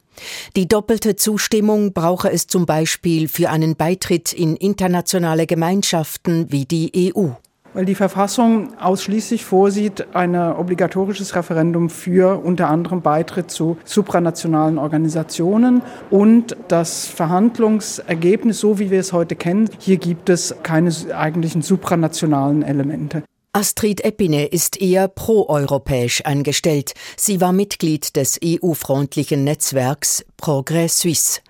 Die 0.56 0.68
doppelte 0.68 1.16
Zustimmung 1.16 1.92
brauche 1.92 2.30
es 2.30 2.46
zum 2.46 2.66
Beispiel 2.66 3.28
für 3.28 3.50
einen 3.50 3.76
Beitritt 3.76 4.32
in 4.32 4.56
internationale 4.56 5.46
Gemeinschaften 5.46 6.50
wie 6.50 6.64
die 6.64 7.12
EU. 7.14 7.28
Weil 7.74 7.86
die 7.86 7.94
Verfassung 7.94 8.78
ausschließlich 8.78 9.46
vorsieht, 9.46 10.14
ein 10.14 10.36
obligatorisches 10.36 11.34
Referendum 11.34 11.88
für 11.88 12.44
unter 12.44 12.68
anderem 12.68 13.00
Beitritt 13.00 13.50
zu 13.50 13.78
supranationalen 13.84 14.76
Organisationen 14.76 15.80
und 16.10 16.54
das 16.68 17.06
Verhandlungsergebnis, 17.06 18.60
so 18.60 18.78
wie 18.78 18.90
wir 18.90 19.00
es 19.00 19.14
heute 19.14 19.36
kennen, 19.36 19.70
hier 19.78 19.96
gibt 19.96 20.28
es 20.28 20.54
keine 20.62 20.92
eigentlichen 21.14 21.62
supranationalen 21.62 22.62
Elemente. 22.62 23.22
Astrid 23.54 24.02
Epine 24.02 24.46
ist 24.46 24.80
eher 24.80 25.08
proeuropäisch 25.08 26.24
eingestellt. 26.24 26.94
Sie 27.18 27.42
war 27.42 27.52
Mitglied 27.52 28.16
des 28.16 28.40
EU-freundlichen 28.42 29.44
Netzwerks 29.44 30.24
Progrès 30.40 31.00
Suisse. 31.00 31.42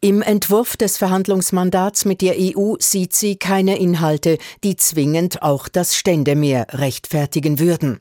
Im 0.00 0.22
Entwurf 0.22 0.76
des 0.76 0.98
Verhandlungsmandats 0.98 2.04
mit 2.04 2.22
der 2.22 2.36
EU 2.38 2.76
sieht 2.78 3.12
sie 3.12 3.34
keine 3.34 3.76
Inhalte, 3.76 4.38
die 4.62 4.76
zwingend 4.76 5.42
auch 5.42 5.66
das 5.66 5.96
Ständemeer 5.96 6.68
rechtfertigen 6.70 7.58
würden. 7.58 7.98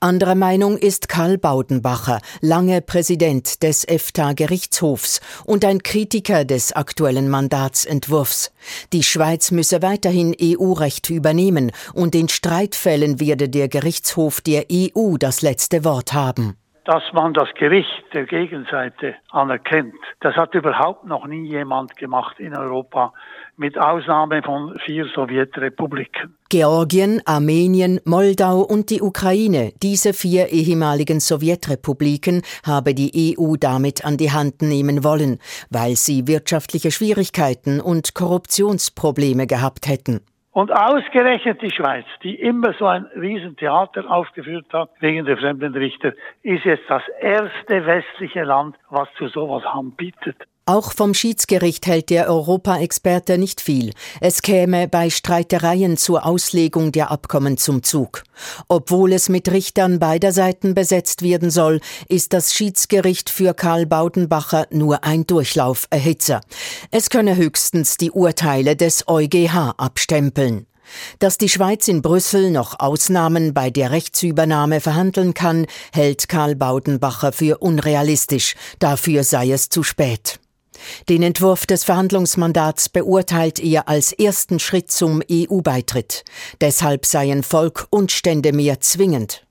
Anderer 0.00 0.34
Meinung 0.34 0.76
ist 0.76 1.08
Karl 1.08 1.38
Baudenbacher, 1.38 2.20
lange 2.40 2.80
Präsident 2.82 3.62
des 3.62 3.84
EFTA-Gerichtshofs 3.86 5.20
und 5.46 5.64
ein 5.64 5.82
Kritiker 5.82 6.44
des 6.44 6.72
aktuellen 6.72 7.28
Mandatsentwurfs. 7.28 8.54
Die 8.92 9.02
Schweiz 9.02 9.50
müsse 9.50 9.82
weiterhin 9.82 10.34
EU-Recht 10.40 11.10
übernehmen 11.10 11.72
und 11.94 12.14
in 12.14 12.28
Streitfällen 12.28 13.20
werde 13.20 13.48
der 13.48 13.68
Gerichtshof 13.68 14.40
der 14.40 14.64
EU 14.72 15.16
das 15.18 15.42
letzte 15.42 15.84
Wort 15.84 16.12
haben 16.12 16.56
dass 16.84 17.02
man 17.12 17.32
das 17.32 17.48
Gericht 17.54 18.04
der 18.12 18.26
Gegenseite 18.26 19.14
anerkennt. 19.30 19.94
Das 20.20 20.36
hat 20.36 20.54
überhaupt 20.54 21.06
noch 21.06 21.26
nie 21.26 21.48
jemand 21.48 21.96
gemacht 21.96 22.38
in 22.38 22.56
Europa, 22.56 23.14
mit 23.56 23.78
Ausnahme 23.78 24.42
von 24.42 24.78
vier 24.84 25.06
Sowjetrepubliken. 25.14 26.36
Georgien, 26.48 27.20
Armenien, 27.24 28.00
Moldau 28.04 28.60
und 28.60 28.90
die 28.90 29.02
Ukraine, 29.02 29.72
diese 29.82 30.12
vier 30.12 30.48
ehemaligen 30.50 31.20
Sowjetrepubliken, 31.20 32.42
habe 32.66 32.94
die 32.94 33.36
EU 33.38 33.56
damit 33.58 34.04
an 34.04 34.16
die 34.16 34.30
Hand 34.32 34.62
nehmen 34.62 35.04
wollen, 35.04 35.38
weil 35.70 35.96
sie 35.96 36.26
wirtschaftliche 36.26 36.90
Schwierigkeiten 36.90 37.80
und 37.80 38.14
Korruptionsprobleme 38.14 39.46
gehabt 39.46 39.88
hätten. 39.88 40.20
Und 40.54 40.70
ausgerechnet 40.70 41.60
die 41.62 41.72
Schweiz, 41.72 42.04
die 42.22 42.36
immer 42.36 42.74
so 42.78 42.86
ein 42.86 43.06
Riesentheater 43.16 44.08
aufgeführt 44.08 44.66
hat 44.72 44.88
wegen 45.00 45.24
der 45.24 45.36
Fremdenrichter, 45.36 46.12
ist 46.44 46.64
jetzt 46.64 46.88
das 46.88 47.02
erste 47.20 47.84
westliche 47.84 48.44
Land, 48.44 48.76
was 48.88 49.08
zu 49.18 49.26
sowas 49.26 49.64
anbietet. 49.64 50.36
Auch 50.66 50.92
vom 50.92 51.12
Schiedsgericht 51.12 51.86
hält 51.86 52.08
der 52.08 52.26
Europa-Experte 52.26 53.36
nicht 53.36 53.60
viel. 53.60 53.92
Es 54.22 54.40
käme 54.40 54.88
bei 54.88 55.10
Streitereien 55.10 55.98
zur 55.98 56.24
Auslegung 56.24 56.90
der 56.90 57.10
Abkommen 57.10 57.58
zum 57.58 57.82
Zug. 57.82 58.24
Obwohl 58.68 59.12
es 59.12 59.28
mit 59.28 59.50
Richtern 59.50 59.98
beider 59.98 60.32
Seiten 60.32 60.72
besetzt 60.72 61.20
werden 61.20 61.50
soll, 61.50 61.80
ist 62.08 62.32
das 62.32 62.54
Schiedsgericht 62.54 63.28
für 63.28 63.52
Karl 63.52 63.84
Baudenbacher 63.84 64.66
nur 64.70 65.04
ein 65.04 65.26
Durchlauferhitzer. 65.26 66.40
Es 66.90 67.10
könne 67.10 67.36
höchstens 67.36 67.98
die 67.98 68.10
Urteile 68.10 68.74
des 68.74 69.06
EuGH 69.06 69.74
abstempeln. 69.76 70.66
Dass 71.18 71.36
die 71.36 71.50
Schweiz 71.50 71.88
in 71.88 72.00
Brüssel 72.00 72.50
noch 72.50 72.80
Ausnahmen 72.80 73.52
bei 73.52 73.68
der 73.68 73.90
Rechtsübernahme 73.90 74.80
verhandeln 74.80 75.34
kann, 75.34 75.66
hält 75.92 76.30
Karl 76.30 76.56
Baudenbacher 76.56 77.32
für 77.32 77.58
unrealistisch. 77.58 78.54
Dafür 78.78 79.24
sei 79.24 79.50
es 79.50 79.68
zu 79.68 79.82
spät. 79.82 80.40
Den 81.08 81.22
Entwurf 81.22 81.66
des 81.66 81.84
Verhandlungsmandats 81.84 82.88
beurteilt 82.88 83.60
er 83.60 83.88
als 83.88 84.12
ersten 84.12 84.58
Schritt 84.58 84.90
zum 84.90 85.22
EU-Beitritt. 85.30 86.24
Deshalb 86.60 87.06
seien 87.06 87.42
Volk 87.42 87.86
und 87.90 88.12
Stände 88.12 88.52
mehr 88.52 88.80
zwingend. 88.80 89.44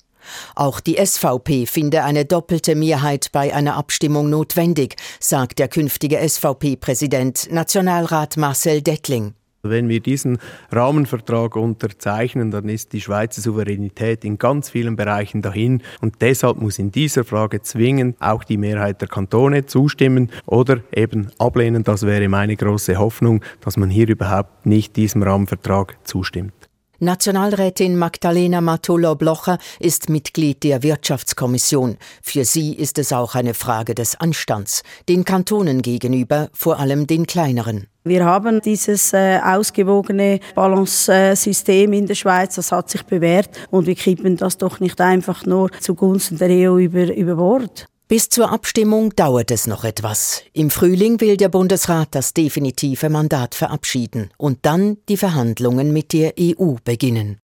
Auch 0.56 0.80
die 0.80 1.03
SVP 1.03 1.65
finde 1.65 2.03
eine 2.03 2.25
doppelte 2.25 2.75
Mehrheit 2.75 3.32
bei 3.32 3.53
einer 3.53 3.75
Abstimmung 3.75 4.30
notwendig, 4.30 4.96
sagt 5.20 5.60
der 5.60 5.68
künftige 5.68 6.18
SVP-Präsident 6.18 7.51
Nationalrat 7.51 8.38
Marcel 8.38 8.82
Dettling. 8.82 9.34
Wenn 9.65 9.88
wir 9.88 10.01
diesen 10.01 10.39
Rahmenvertrag 10.74 11.55
unterzeichnen, 11.55 12.51
dann 12.51 12.67
ist 12.67 12.91
die 12.91 13.00
Schweizer 13.00 13.39
Souveränität 13.39 14.25
in 14.25 14.38
ganz 14.38 14.70
vielen 14.70 14.98
Bereichen 14.98 15.41
dahin. 15.41 15.82
Und 16.01 16.15
deshalb 16.20 16.58
muss 16.58 16.79
in 16.79 16.91
dieser 16.91 17.24
Frage 17.24 17.62
zwingend 17.62 18.17
auch 18.20 18.43
die 18.43 18.58
Mehrheit 18.58 19.00
der 19.00 19.08
Kantone 19.08 19.65
zustimmen 19.65 20.32
oder 20.46 20.82
eben 20.93 21.29
ablehnen. 21.39 21.86
Das 21.86 22.05
wäre 22.05 22.27
meine 22.27 22.58
große 22.58 22.98
Hoffnung, 22.98 23.41
dass 23.62 23.77
man 23.77 23.89
hier 23.89 24.10
überhaupt 24.10 24.65
nicht 24.65 24.98
diesem 24.98 25.24
Rahmenvertrag 25.24 25.96
zustimmt. 26.03 26.62
Nationalrätin 27.03 27.98
Magdalena 27.98 28.62
Matolo-Blocher 28.62 29.57
ist 29.79 30.10
Mitglied 30.10 30.63
der 30.63 30.83
Wirtschaftskommission. 30.83 31.98
Für 32.22 32.45
sie 32.45 32.74
ist 32.74 32.98
es 32.98 33.12
auch 33.12 33.36
eine 33.36 33.53
Frage 33.53 33.93
des 33.93 34.15
Anstands, 34.19 34.83
den 35.10 35.25
Kantonen 35.25 35.81
gegenüber, 35.81 36.50
vor 36.53 36.79
allem 36.79 37.05
den 37.05 37.27
kleineren. 37.27 37.88
Wir 38.05 38.25
haben 38.25 38.62
dieses 38.62 39.13
äh, 39.13 39.39
ausgewogene 39.43 40.39
Balance-System 40.55 41.93
in 41.93 42.07
der 42.07 42.15
Schweiz, 42.15 42.55
das 42.55 42.72
hat 42.72 42.89
sich 42.89 43.03
bewährt 43.03 43.50
und 43.69 43.86
wir 43.86 43.95
kippen 43.95 44.36
das 44.36 44.57
doch 44.57 44.79
nicht 44.79 45.00
einfach 45.00 45.45
nur 45.45 45.72
zugunsten 45.79 46.38
der 46.38 46.50
EU 46.50 46.79
über, 46.79 47.15
über 47.15 47.36
Bord. 47.36 47.86
Bis 48.07 48.29
zur 48.29 48.51
Abstimmung 48.51 49.15
dauert 49.15 49.50
es 49.50 49.65
noch 49.65 49.83
etwas. 49.83 50.43
Im 50.51 50.69
Frühling 50.69 51.22
will 51.22 51.38
der 51.38 51.50
Bundesrat 51.50 52.10
das 52.12 52.33
definitive 52.33 53.10
Mandat 53.10 53.55
verabschieden 53.55 54.29
und 54.38 54.60
dann 54.63 54.98
die 55.07 55.17
Verhandlungen 55.17 55.93
mit 55.93 56.12
der 56.13 56.33
EU 56.39 56.75
beginnen. 56.83 57.39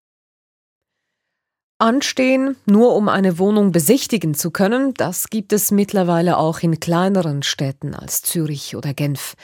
Anstehen, 1.79 2.57
nur 2.65 2.97
um 2.97 3.11
eine 3.11 3.39
Wohnung 3.39 3.71
besichtigen 3.71 4.35
zu 4.35 4.51
können, 4.51 4.95
das 4.95 5.29
gibt 5.29 5.53
es 5.53 5.71
mittlerweile 5.71 6.39
auch 6.39 6.61
in 6.61 6.81
kleineren 6.81 7.43
Städten 7.43 7.95
als 7.95 8.23
Zürich 8.23 8.77
oder 8.77 8.95
Genf. 8.95 9.35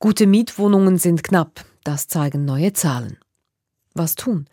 Gute 0.00 0.26
Mietwohnungen 0.26 0.98
sind 0.98 1.22
knapp, 1.22 1.64
das 1.84 2.08
zeigen 2.08 2.44
neue 2.44 2.72
Zahlen. 2.72 3.18
Was 3.94 4.16
tun? 4.16 4.48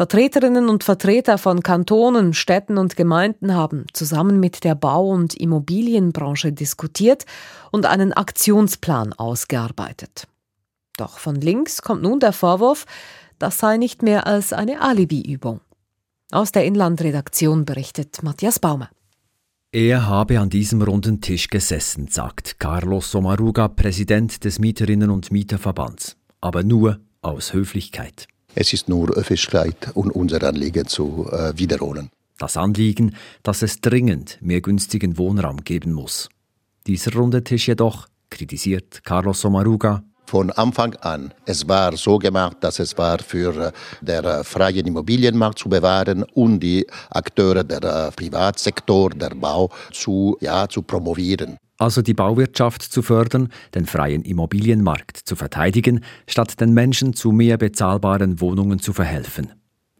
Vertreterinnen 0.00 0.70
und 0.70 0.82
Vertreter 0.82 1.36
von 1.36 1.62
Kantonen, 1.62 2.32
Städten 2.32 2.78
und 2.78 2.96
Gemeinden 2.96 3.54
haben 3.54 3.84
zusammen 3.92 4.40
mit 4.40 4.64
der 4.64 4.74
Bau- 4.74 5.10
und 5.10 5.34
Immobilienbranche 5.34 6.54
diskutiert 6.54 7.26
und 7.70 7.84
einen 7.84 8.14
Aktionsplan 8.14 9.12
ausgearbeitet. 9.12 10.26
Doch 10.96 11.18
von 11.18 11.34
links 11.34 11.82
kommt 11.82 12.00
nun 12.00 12.18
der 12.18 12.32
Vorwurf, 12.32 12.86
das 13.38 13.58
sei 13.58 13.76
nicht 13.76 14.02
mehr 14.02 14.26
als 14.26 14.54
eine 14.54 14.80
Alibi-Übung. 14.80 15.60
Aus 16.32 16.50
der 16.50 16.64
Inlandredaktion 16.64 17.66
berichtet 17.66 18.22
Matthias 18.22 18.58
Baumer. 18.58 18.88
Er 19.70 20.06
habe 20.06 20.40
an 20.40 20.48
diesem 20.48 20.80
runden 20.80 21.20
Tisch 21.20 21.48
gesessen, 21.48 22.08
sagt 22.08 22.58
Carlos 22.58 23.10
Somaruga, 23.10 23.68
Präsident 23.68 24.44
des 24.46 24.60
Mieterinnen- 24.60 25.10
und 25.10 25.30
Mieterverbands, 25.30 26.16
aber 26.40 26.62
nur 26.62 27.00
aus 27.20 27.52
Höflichkeit. 27.52 28.28
Es 28.54 28.72
ist 28.72 28.88
nur 28.88 29.08
Höflichkeit 29.14 29.90
und 29.94 30.10
unser 30.10 30.42
Anliegen 30.42 30.86
zu 30.86 31.28
äh, 31.30 31.52
wiederholen. 31.56 32.10
Das 32.38 32.56
Anliegen, 32.56 33.14
dass 33.42 33.62
es 33.62 33.80
dringend 33.80 34.38
mehr 34.40 34.60
günstigen 34.60 35.18
Wohnraum 35.18 35.58
geben 35.62 35.92
muss. 35.92 36.28
Dieser 36.86 37.12
runde 37.14 37.44
Tisch 37.44 37.68
jedoch, 37.68 38.08
kritisiert 38.30 39.04
Carlos 39.04 39.40
Somaruga, 39.42 40.02
von 40.26 40.50
Anfang 40.52 40.94
an. 40.96 41.34
Es 41.44 41.66
war 41.68 41.96
so 41.96 42.16
gemacht, 42.18 42.58
dass 42.60 42.78
es 42.78 42.96
war 42.96 43.18
für 43.18 43.66
äh, 43.66 43.72
den 44.00 44.24
äh, 44.24 44.44
freien 44.44 44.86
Immobilienmarkt 44.86 45.58
zu 45.58 45.68
bewahren 45.68 46.24
und 46.34 46.60
die 46.60 46.86
Akteure 47.10 47.64
der 47.64 47.82
äh, 47.82 48.10
Privatsektor, 48.12 49.10
der 49.10 49.30
Bau 49.30 49.70
zu, 49.92 50.36
ja, 50.40 50.68
zu 50.68 50.82
promovieren 50.82 51.58
also 51.80 52.02
die 52.02 52.14
Bauwirtschaft 52.14 52.82
zu 52.82 53.02
fördern, 53.02 53.48
den 53.74 53.86
freien 53.86 54.22
Immobilienmarkt 54.22 55.16
zu 55.16 55.34
verteidigen, 55.34 56.04
statt 56.26 56.60
den 56.60 56.74
Menschen 56.74 57.14
zu 57.14 57.32
mehr 57.32 57.56
bezahlbaren 57.56 58.40
Wohnungen 58.40 58.80
zu 58.80 58.92
verhelfen. 58.92 59.52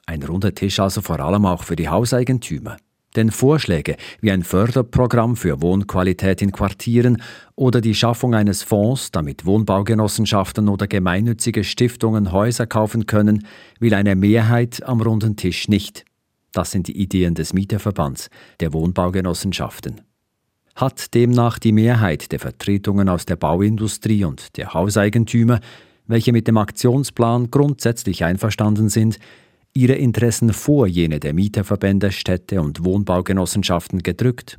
Ein 0.04 0.22
runder 0.22 0.54
Tisch 0.54 0.78
also 0.78 1.00
vor 1.00 1.20
allem 1.20 1.46
auch 1.46 1.64
für 1.64 1.76
die 1.76 1.88
Hauseigentümer. 1.88 2.76
Denn 3.16 3.30
Vorschläge 3.30 3.96
wie 4.20 4.30
ein 4.30 4.44
Förderprogramm 4.44 5.36
für 5.36 5.62
Wohnqualität 5.62 6.42
in 6.42 6.52
Quartieren 6.52 7.20
oder 7.56 7.80
die 7.80 7.94
Schaffung 7.94 8.34
eines 8.34 8.62
Fonds, 8.62 9.10
damit 9.10 9.46
Wohnbaugenossenschaften 9.46 10.68
oder 10.68 10.86
gemeinnützige 10.86 11.64
Stiftungen 11.64 12.30
Häuser 12.30 12.66
kaufen 12.66 13.06
können, 13.06 13.46
will 13.80 13.94
eine 13.94 14.14
Mehrheit 14.14 14.86
am 14.86 15.00
runden 15.00 15.34
Tisch 15.36 15.66
nicht. 15.66 16.04
Das 16.52 16.70
sind 16.70 16.86
die 16.86 17.00
Ideen 17.00 17.34
des 17.34 17.52
Mieterverbands, 17.52 18.28
der 18.60 18.72
Wohnbaugenossenschaften 18.72 20.02
hat 20.80 21.14
demnach 21.14 21.58
die 21.58 21.72
Mehrheit 21.72 22.32
der 22.32 22.40
Vertretungen 22.40 23.08
aus 23.08 23.26
der 23.26 23.36
Bauindustrie 23.36 24.24
und 24.24 24.56
der 24.56 24.72
Hauseigentümer, 24.72 25.60
welche 26.06 26.32
mit 26.32 26.48
dem 26.48 26.56
Aktionsplan 26.56 27.50
grundsätzlich 27.50 28.24
einverstanden 28.24 28.88
sind, 28.88 29.18
ihre 29.74 29.94
Interessen 29.94 30.52
vor 30.52 30.86
jene 30.86 31.20
der 31.20 31.34
Mieterverbände, 31.34 32.12
Städte 32.12 32.60
und 32.62 32.84
Wohnbaugenossenschaften 32.84 34.02
gedrückt. 34.02 34.58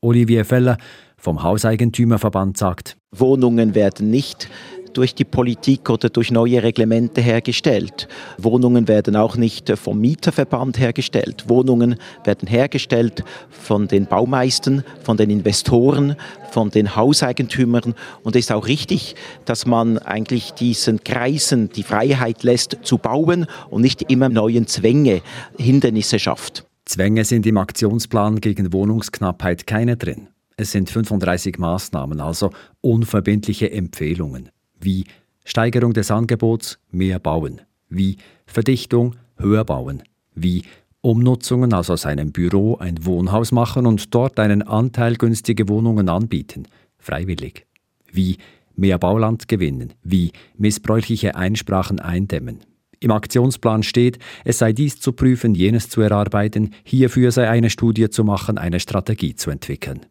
Olivier 0.00 0.44
Feller 0.44 0.78
vom 1.16 1.42
Hauseigentümerverband 1.42 2.58
sagt, 2.58 2.96
Wohnungen 3.12 3.74
werden 3.74 4.10
nicht 4.10 4.48
durch 4.94 5.14
die 5.14 5.24
Politik 5.24 5.90
oder 5.90 6.08
durch 6.08 6.30
neue 6.30 6.62
Reglemente 6.62 7.20
hergestellt. 7.20 8.08
Wohnungen 8.38 8.88
werden 8.88 9.16
auch 9.16 9.36
nicht 9.36 9.70
vom 9.78 10.00
Mieterverband 10.00 10.78
hergestellt. 10.78 11.44
Wohnungen 11.48 11.96
werden 12.24 12.48
hergestellt 12.48 13.24
von 13.50 13.88
den 13.88 14.06
Baumeistern, 14.06 14.84
von 15.02 15.16
den 15.16 15.30
Investoren, 15.30 16.16
von 16.50 16.70
den 16.70 16.94
Hauseigentümern. 16.94 17.94
Und 18.22 18.36
es 18.36 18.46
ist 18.46 18.52
auch 18.52 18.66
richtig, 18.66 19.14
dass 19.44 19.66
man 19.66 19.98
eigentlich 19.98 20.52
diesen 20.52 21.02
Kreisen 21.04 21.70
die 21.70 21.82
Freiheit 21.82 22.42
lässt 22.42 22.78
zu 22.82 22.98
bauen 22.98 23.46
und 23.70 23.82
nicht 23.82 24.10
immer 24.10 24.28
neuen 24.28 24.66
Zwänge, 24.66 25.22
Hindernisse 25.58 26.18
schafft. 26.18 26.64
Zwänge 26.84 27.24
sind 27.24 27.46
im 27.46 27.56
Aktionsplan 27.56 28.40
gegen 28.40 28.72
Wohnungsknappheit 28.72 29.66
keine 29.66 29.96
drin. 29.96 30.28
Es 30.56 30.72
sind 30.72 30.90
35 30.90 31.58
Maßnahmen, 31.58 32.20
also 32.20 32.50
unverbindliche 32.80 33.70
Empfehlungen 33.72 34.51
wie 34.82 35.04
Steigerung 35.44 35.92
des 35.92 36.10
Angebots, 36.10 36.78
mehr 36.90 37.18
bauen, 37.18 37.60
wie 37.88 38.18
Verdichtung, 38.46 39.16
höher 39.38 39.64
bauen, 39.64 40.02
wie 40.34 40.62
Umnutzungen, 41.00 41.72
also 41.72 41.94
aus 41.94 42.06
einem 42.06 42.30
Büro 42.30 42.76
ein 42.76 43.04
Wohnhaus 43.04 43.50
machen 43.50 43.86
und 43.86 44.14
dort 44.14 44.38
einen 44.38 44.62
Anteil 44.62 45.16
günstige 45.16 45.68
Wohnungen 45.68 46.08
anbieten. 46.08 46.68
Freiwillig. 46.98 47.66
Wie 48.12 48.36
mehr 48.76 48.98
Bauland 48.98 49.48
gewinnen, 49.48 49.92
wie 50.04 50.30
missbräuchliche 50.56 51.34
Einsprachen 51.34 51.98
eindämmen. 51.98 52.60
Im 53.00 53.10
Aktionsplan 53.10 53.82
steht, 53.82 54.20
es 54.44 54.58
sei 54.58 54.72
dies 54.72 55.00
zu 55.00 55.12
prüfen, 55.12 55.56
jenes 55.56 55.88
zu 55.88 56.00
erarbeiten, 56.02 56.70
hierfür 56.84 57.32
sei 57.32 57.48
eine 57.48 57.68
Studie 57.68 58.08
zu 58.10 58.22
machen, 58.22 58.58
eine 58.58 58.78
Strategie 58.78 59.34
zu 59.34 59.50
entwickeln. 59.50 60.06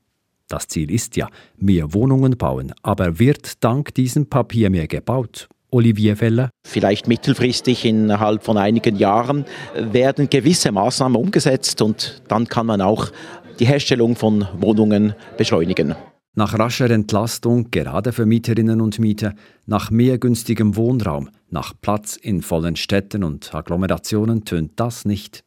Das 0.51 0.67
Ziel 0.67 0.91
ist 0.91 1.15
ja, 1.15 1.29
mehr 1.57 1.93
Wohnungen 1.93 2.35
bauen, 2.37 2.73
aber 2.83 3.19
wird 3.19 3.63
dank 3.63 3.93
diesem 3.93 4.25
Papier 4.25 4.69
mehr 4.69 4.85
gebaut? 4.85 5.47
Olivier 5.69 6.17
Feller. 6.17 6.49
Vielleicht 6.67 7.07
mittelfristig 7.07 7.85
innerhalb 7.85 8.43
von 8.43 8.57
einigen 8.57 8.97
Jahren 8.97 9.45
werden 9.73 10.29
gewisse 10.29 10.73
Maßnahmen 10.73 11.15
umgesetzt 11.15 11.81
und 11.81 12.21
dann 12.27 12.49
kann 12.49 12.65
man 12.65 12.81
auch 12.81 13.11
die 13.61 13.65
Herstellung 13.65 14.17
von 14.17 14.45
Wohnungen 14.59 15.15
beschleunigen. 15.37 15.95
Nach 16.35 16.59
rascher 16.59 16.89
Entlastung, 16.89 17.71
gerade 17.71 18.11
für 18.11 18.25
Mieterinnen 18.25 18.81
und 18.81 18.99
Mieter, 18.99 19.33
nach 19.65 19.89
mehr 19.89 20.17
günstigem 20.17 20.75
Wohnraum, 20.75 21.29
nach 21.49 21.73
Platz 21.79 22.17
in 22.17 22.41
vollen 22.41 22.75
Städten 22.75 23.23
und 23.23 23.55
Agglomerationen 23.55 24.43
tönt 24.43 24.73
das 24.75 25.05
nicht. 25.05 25.45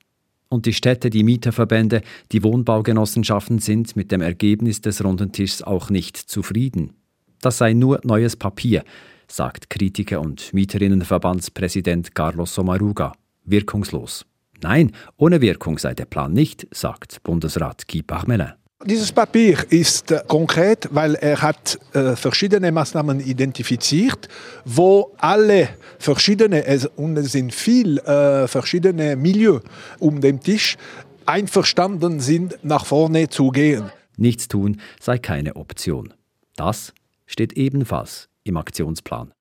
Und 0.55 0.67
die 0.67 0.73
Städte, 0.73 1.11
die 1.11 1.25
Mieterverbände, 1.25 2.03
die 2.31 2.45
Wohnbaugenossenschaften 2.45 3.59
sind 3.59 3.97
mit 3.97 4.13
dem 4.13 4.21
Ergebnis 4.21 4.81
des 4.81 5.03
runden 5.03 5.33
Tischs 5.33 5.63
auch 5.63 5.91
nicht 5.91 6.17
zufrieden. 6.17 6.93
Das 7.41 7.59
sei 7.59 7.73
nur 7.73 7.99
neues 8.05 8.37
Papier, 8.37 8.85
sagt 9.27 9.69
Kritiker 9.69 10.21
und 10.21 10.55
Mieterinnenverbandspräsident 10.55 12.15
Carlos 12.15 12.55
Somaruga. 12.55 13.15
Wirkungslos. 13.45 14.27
Nein, 14.63 14.93
ohne 15.17 15.41
Wirkung 15.41 15.77
sei 15.77 15.93
der 15.93 16.05
Plan 16.05 16.33
nicht, 16.33 16.69
sagt 16.71 17.25
Bundesrat 17.25 17.89
Guy 17.89 18.03
Parmelin. 18.03 18.53
Dieses 18.87 19.13
Papier 19.13 19.65
ist 19.71 20.11
äh, 20.11 20.23
konkret, 20.29 20.89
weil 20.91 21.15
er 21.15 21.41
hat 21.41 21.79
äh, 21.95 22.15
verschiedene 22.17 22.71
Maßnahmen 22.71 23.21
identifiziert, 23.21 24.29
wo 24.67 25.13
alle 25.17 25.71
verschiedene, 25.99 26.63
und 26.97 27.17
es 27.17 27.33
sind 27.33 27.55
viele 27.55 28.03
äh, 28.03 28.47
verschiedene 28.47 29.17
Milieu 29.17 29.61
um 29.99 30.21
den 30.21 30.41
Tisch, 30.41 30.77
einverstanden 31.25 32.21
sind, 32.21 32.59
nach 32.63 32.85
vorne 32.85 33.29
zu 33.31 33.49
gehen. 33.51 33.91
Nichts 34.19 34.49
tun 34.49 34.81
sei 35.01 35.19
keine 35.19 35.57
Option. 35.57 36.13
Das 36.57 36.93
steht 37.27 37.55
ebenfalls 37.55 38.29
im 38.45 38.59
Aktionsplan. 38.59 39.34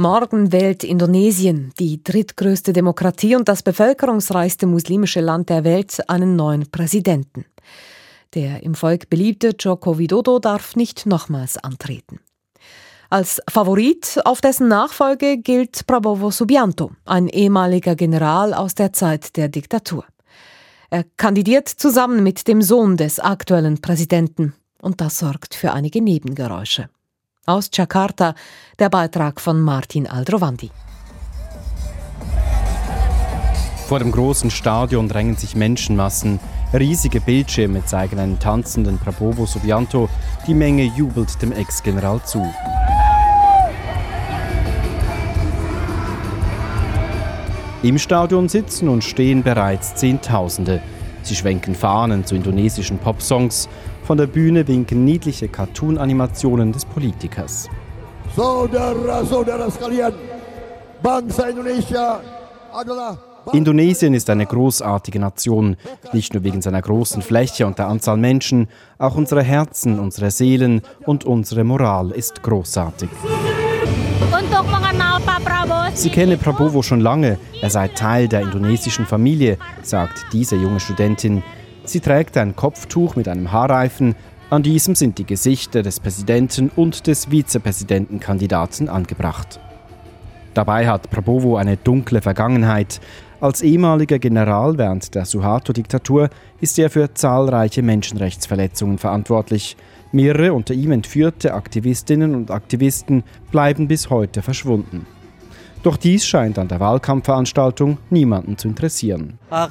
Morgen 0.00 0.52
wählt 0.52 0.84
Indonesien, 0.84 1.72
die 1.80 2.04
drittgrößte 2.04 2.72
Demokratie 2.72 3.34
und 3.34 3.48
das 3.48 3.64
bevölkerungsreichste 3.64 4.68
muslimische 4.68 5.20
Land 5.20 5.48
der 5.48 5.64
Welt, 5.64 6.08
einen 6.08 6.36
neuen 6.36 6.70
Präsidenten. 6.70 7.46
Der 8.32 8.62
im 8.62 8.76
Volk 8.76 9.10
beliebte 9.10 9.56
Joko 9.58 9.98
Widodo 9.98 10.38
darf 10.38 10.76
nicht 10.76 11.06
nochmals 11.06 11.58
antreten. 11.58 12.20
Als 13.10 13.42
Favorit 13.50 14.20
auf 14.24 14.40
dessen 14.40 14.68
Nachfolge 14.68 15.38
gilt 15.38 15.84
Prabowo 15.88 16.30
Subianto, 16.30 16.92
ein 17.04 17.26
ehemaliger 17.26 17.96
General 17.96 18.54
aus 18.54 18.76
der 18.76 18.92
Zeit 18.92 19.36
der 19.36 19.48
Diktatur. 19.48 20.04
Er 20.90 21.02
kandidiert 21.16 21.66
zusammen 21.66 22.22
mit 22.22 22.46
dem 22.46 22.62
Sohn 22.62 22.96
des 22.96 23.18
aktuellen 23.18 23.80
Präsidenten 23.80 24.54
und 24.80 25.00
das 25.00 25.18
sorgt 25.18 25.56
für 25.56 25.72
einige 25.72 26.00
Nebengeräusche. 26.00 26.88
Aus 27.48 27.70
Jakarta 27.72 28.34
der 28.78 28.90
Beitrag 28.90 29.40
von 29.40 29.58
Martin 29.58 30.06
Aldrovandi. 30.06 30.70
Vor 33.86 34.00
dem 34.00 34.12
großen 34.12 34.50
Stadion 34.50 35.08
drängen 35.08 35.34
sich 35.34 35.56
Menschenmassen. 35.56 36.40
Riesige 36.74 37.22
Bildschirme 37.22 37.86
zeigen 37.86 38.18
einen 38.18 38.38
tanzenden 38.38 38.98
Prabowo 38.98 39.46
Subianto. 39.46 40.10
Die 40.46 40.52
Menge 40.52 40.82
jubelt 40.82 41.40
dem 41.40 41.52
Ex-General 41.52 42.22
zu. 42.22 42.46
Im 47.82 47.98
Stadion 47.98 48.50
sitzen 48.50 48.90
und 48.90 49.02
stehen 49.02 49.42
bereits 49.42 49.94
Zehntausende. 49.94 50.82
Sie 51.22 51.34
schwenken 51.34 51.74
Fahnen 51.74 52.26
zu 52.26 52.34
indonesischen 52.34 52.98
Popsongs. 52.98 53.70
Von 54.08 54.16
der 54.16 54.26
Bühne 54.26 54.66
winken 54.66 55.04
niedliche 55.04 55.48
Cartoon-Animationen 55.48 56.72
des 56.72 56.86
Politikers. 56.86 57.68
Saudara-saudara 58.34 59.70
sekalian, 59.70 60.14
Bangsa 61.02 61.50
Indonesia 61.50 62.18
adalah 62.72 63.18
Indonesien 63.52 64.14
ist 64.14 64.30
eine 64.30 64.46
großartige 64.46 65.18
Nation, 65.18 65.76
nicht 66.14 66.32
nur 66.32 66.42
wegen 66.42 66.62
seiner 66.62 66.80
großen 66.80 67.20
Fläche 67.20 67.66
und 67.66 67.78
der 67.78 67.88
Anzahl 67.88 68.16
Menschen, 68.16 68.68
auch 68.96 69.14
unsere 69.14 69.42
Herzen, 69.42 69.98
unsere 69.98 70.30
Seelen 70.30 70.80
und 71.04 71.26
unsere 71.26 71.64
Moral 71.64 72.10
ist 72.10 72.42
großartig. 72.42 73.10
Sie 75.92 76.10
kenne 76.10 76.38
Prabowo 76.38 76.80
schon 76.82 77.00
lange, 77.00 77.38
er 77.60 77.68
sei 77.68 77.88
Teil 77.88 78.26
der 78.26 78.40
indonesischen 78.40 79.04
Familie, 79.04 79.58
sagt 79.82 80.32
diese 80.32 80.56
junge 80.56 80.80
Studentin. 80.80 81.42
Sie 81.88 82.00
trägt 82.00 82.36
ein 82.36 82.54
Kopftuch 82.54 83.16
mit 83.16 83.28
einem 83.28 83.50
Haarreifen, 83.50 84.14
an 84.50 84.62
diesem 84.62 84.94
sind 84.94 85.16
die 85.16 85.24
Gesichter 85.24 85.82
des 85.82 86.00
Präsidenten 86.00 86.70
und 86.76 87.06
des 87.06 87.30
Vizepräsidentenkandidaten 87.30 88.90
angebracht. 88.90 89.58
Dabei 90.52 90.86
hat 90.86 91.08
Prabowo 91.08 91.56
eine 91.56 91.78
dunkle 91.78 92.20
Vergangenheit. 92.20 93.00
Als 93.40 93.62
ehemaliger 93.62 94.18
General 94.18 94.76
während 94.76 95.14
der 95.14 95.24
Suharto-Diktatur 95.24 96.28
ist 96.60 96.78
er 96.78 96.90
für 96.90 97.14
zahlreiche 97.14 97.80
Menschenrechtsverletzungen 97.82 98.98
verantwortlich. 98.98 99.78
Mehrere 100.12 100.52
unter 100.52 100.74
ihm 100.74 100.92
entführte 100.92 101.54
Aktivistinnen 101.54 102.34
und 102.34 102.50
Aktivisten 102.50 103.24
bleiben 103.50 103.88
bis 103.88 104.10
heute 104.10 104.42
verschwunden. 104.42 105.06
Doch 105.82 105.96
dies 105.96 106.26
scheint 106.26 106.58
an 106.58 106.66
der 106.66 106.80
Wahlkampfveranstaltung 106.80 107.98
niemanden 108.10 108.58
zu 108.58 108.68
interessieren. 108.68 109.38
Äh, 109.50 109.66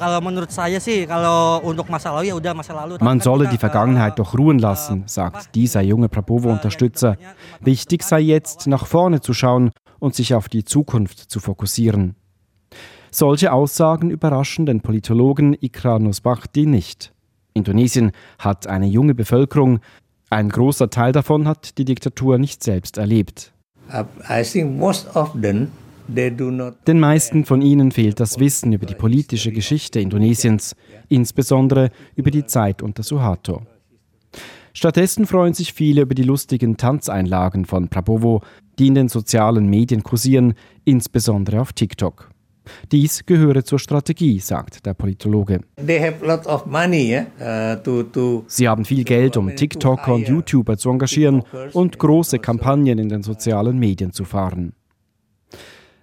Man 3.02 3.20
solle 3.20 3.48
die 3.48 3.58
Vergangenheit 3.58 4.17
doch 4.17 4.38
ruhen 4.38 4.60
lassen, 4.60 5.04
sagt 5.06 5.54
dieser 5.54 5.82
junge 5.82 6.08
Prabowo-Unterstützer. 6.08 7.17
Wichtig 7.60 8.04
sei 8.04 8.22
jetzt, 8.22 8.67
nach 8.67 8.86
vorne 8.86 9.20
zu 9.20 9.34
schauen 9.34 9.72
und 10.00 10.15
sich 10.15 10.34
auf 10.34 10.48
die 10.48 10.63
Zukunft 10.63 11.20
zu 11.20 11.39
fokussieren. 11.39 12.15
Solche 13.12 13.52
Aussagen 13.52 14.10
überraschen 14.10 14.65
den 14.65 14.82
Politologen 14.82 15.58
Ikra 15.60 16.00
Nusbachti 16.00 16.65
nicht. 16.65 17.13
Indonesien 17.54 18.12
hat 18.39 18.67
eine 18.67 18.88
junge 18.88 19.15
Bevölkerung, 19.15 19.80
ein 20.30 20.50
großer 20.50 20.89
Teil 20.89 21.12
davon 21.13 21.48
hat 21.48 21.78
die 21.78 21.86
Diktatur 21.86 22.38
nicht 22.38 22.63
selbst 22.63 22.98
erlebt. 22.98 23.54
Den 26.08 27.00
meisten 27.00 27.46
von 27.46 27.62
ihnen 27.62 27.91
fehlt 27.91 28.20
das 28.20 28.39
Wissen 28.39 28.74
über 28.74 28.86
die 28.86 28.96
politische 28.96 29.52
Geschichte 29.52 30.00
Indonesiens, 30.00 30.76
insbesondere 31.10 31.91
über 32.15 32.32
die 32.32 32.46
Zeit 32.46 32.82
unter 32.82 33.04
Suharto. 33.04 33.62
Stattdessen 34.74 35.26
freuen 35.26 35.54
sich 35.54 35.74
viele 35.74 36.02
über 36.02 36.13
die 36.13 36.24
lustigen 36.24 36.78
Tanzeinlagen 36.78 37.65
von 37.65 37.89
Prabowo, 37.89 38.41
die 38.78 38.88
in 38.88 38.96
den 38.96 39.10
sozialen 39.10 39.67
Medien 39.67 40.04
kursieren, 40.04 40.54
insbesondere 40.86 41.62
auf 41.62 41.74
TikTok. 41.74 42.30
Dies 42.91 43.26
gehöre 43.26 43.63
zur 43.63 43.80
Strategie, 43.80 44.39
sagt 44.39 44.86
der 44.86 44.93
Politologe. 44.93 45.62
Uh, 45.80 45.88
Sie 48.48 48.67
haben 48.67 48.86
viel 48.86 49.04
Geld, 49.04 49.38
um 49.38 49.56
TikToker 49.56 50.13
und 50.13 50.28
YouTuber 50.28 50.78
zu 50.78 50.89
engagieren 50.89 51.43
und 51.74 51.98
große 51.98 52.39
Kampagnen 52.39 53.00
in 53.00 53.10
den 53.10 53.24
sozialen 53.24 53.80
Medien 53.80 54.12
zu 54.12 54.26
fahren. 54.26 54.74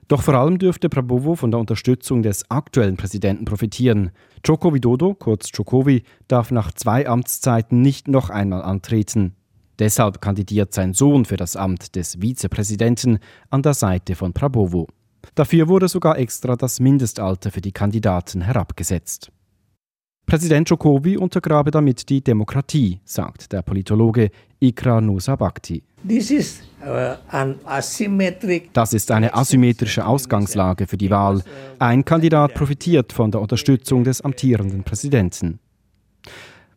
Doch 0.09 0.23
vor 0.23 0.35
allem 0.35 0.59
dürfte 0.59 0.89
Prabowo 0.89 1.35
von 1.35 1.51
der 1.51 1.61
Unterstützung 1.61 2.23
des 2.23 2.51
aktuellen 2.51 2.97
Präsidenten 2.97 3.45
profitieren. 3.45 4.11
Joko 4.45 4.75
Widodo, 4.75 5.15
kurz 5.15 5.51
Jokowi, 5.53 6.03
darf 6.29 6.51
nach 6.51 6.73
zwei 6.73 7.09
Amtszeiten 7.09 7.81
nicht 7.81 8.09
noch 8.09 8.31
einmal 8.31 8.63
antreten. 8.63 9.35
Deshalb 9.79 10.21
kandidiert 10.21 10.73
sein 10.73 10.93
Sohn 10.93 11.25
für 11.25 11.37
das 11.37 11.57
Amt 11.57 11.97
des 11.97 12.21
Vizepräsidenten 12.21 13.19
an 13.51 13.63
der 13.63 13.75
Seite 13.75 14.15
von 14.15 14.33
Prabowo. 14.33 14.87
Dafür 15.35 15.69
wurde 15.69 15.89
sogar 15.89 16.19
extra 16.19 16.55
das 16.55 16.81
Mindestalter 16.81 17.51
für 17.51 17.61
die 17.61 17.73
Kandidaten 17.73 18.43
herabgesetzt. 18.43 19.33
Präsident 20.27 20.71
Jokowi 20.71 21.17
untergrabe 21.17 21.71
damit 21.71 22.09
die 22.09 22.23
Demokratie, 22.23 23.01
sagt 23.05 23.53
der 23.53 23.63
Politologe 23.63 24.31
Ikra 24.59 25.01
Nusa 25.01 25.37
Bhakti. 25.37 25.83
Uh, 26.07 27.15
das 28.73 28.93
ist 28.93 29.11
eine 29.11 29.35
asymmetrische 29.35 30.07
Ausgangslage 30.07 30.87
für 30.87 30.97
die 30.97 31.11
Wahl. 31.11 31.43
Ein 31.79 32.05
Kandidat 32.05 32.55
profitiert 32.55 33.13
von 33.13 33.31
der 33.31 33.41
Unterstützung 33.41 34.05
des 34.05 34.21
amtierenden 34.21 34.83
Präsidenten. 34.83 35.61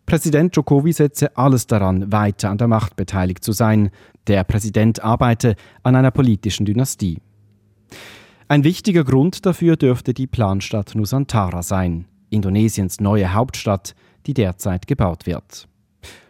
Präsident 0.05 0.55
Djokovic 0.55 0.95
setze 0.95 1.35
alles 1.35 1.67
daran, 1.67 2.11
weiter 2.11 2.49
an 2.49 2.57
der 2.57 2.69
Macht 2.69 2.95
beteiligt 2.95 3.43
zu 3.43 3.51
sein. 3.51 3.89
Der 4.27 4.45
Präsident 4.45 5.03
arbeite 5.03 5.55
an 5.83 5.97
einer 5.97 6.11
politischen 6.11 6.65
Dynastie. 6.65 7.19
Ein 8.47 8.63
wichtiger 8.63 9.03
Grund 9.03 9.45
dafür 9.45 9.75
dürfte 9.75 10.13
die 10.13 10.27
Planstadt 10.27 10.95
Nusantara 10.95 11.61
sein, 11.63 12.05
Indonesiens 12.29 12.99
neue 12.99 13.33
Hauptstadt, 13.33 13.95
die 14.25 14.33
derzeit 14.33 14.87
gebaut 14.87 15.25
wird. 15.25 15.67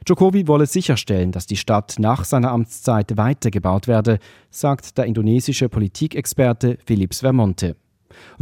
Jokowi 0.07 0.47
wolle 0.47 0.65
sicherstellen, 0.65 1.31
dass 1.31 1.47
die 1.47 1.57
Stadt 1.57 1.95
nach 1.99 2.23
seiner 2.23 2.51
Amtszeit 2.51 3.17
weitergebaut 3.17 3.87
werde, 3.87 4.19
sagt 4.49 4.97
der 4.97 5.05
indonesische 5.05 5.67
Politikexperte 5.67 6.77
Philips 6.85 7.19
Vermonte. 7.19 7.75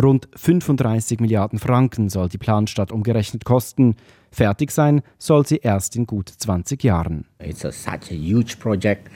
Rund 0.01 0.27
35 0.35 1.19
Milliarden 1.19 1.59
Franken 1.59 2.09
soll 2.09 2.29
die 2.29 2.37
Planstadt 2.37 2.91
umgerechnet 2.91 3.45
kosten. 3.45 3.95
Fertig 4.31 4.71
sein 4.71 5.01
soll 5.17 5.45
sie 5.45 5.57
erst 5.57 5.95
in 5.95 6.05
gut 6.05 6.29
20 6.29 6.83
Jahren. 6.83 7.25
It's 7.39 7.65
a, 7.65 7.71
such 7.71 8.11
a 8.11 8.15
huge 8.15 8.57
project. 8.59 9.09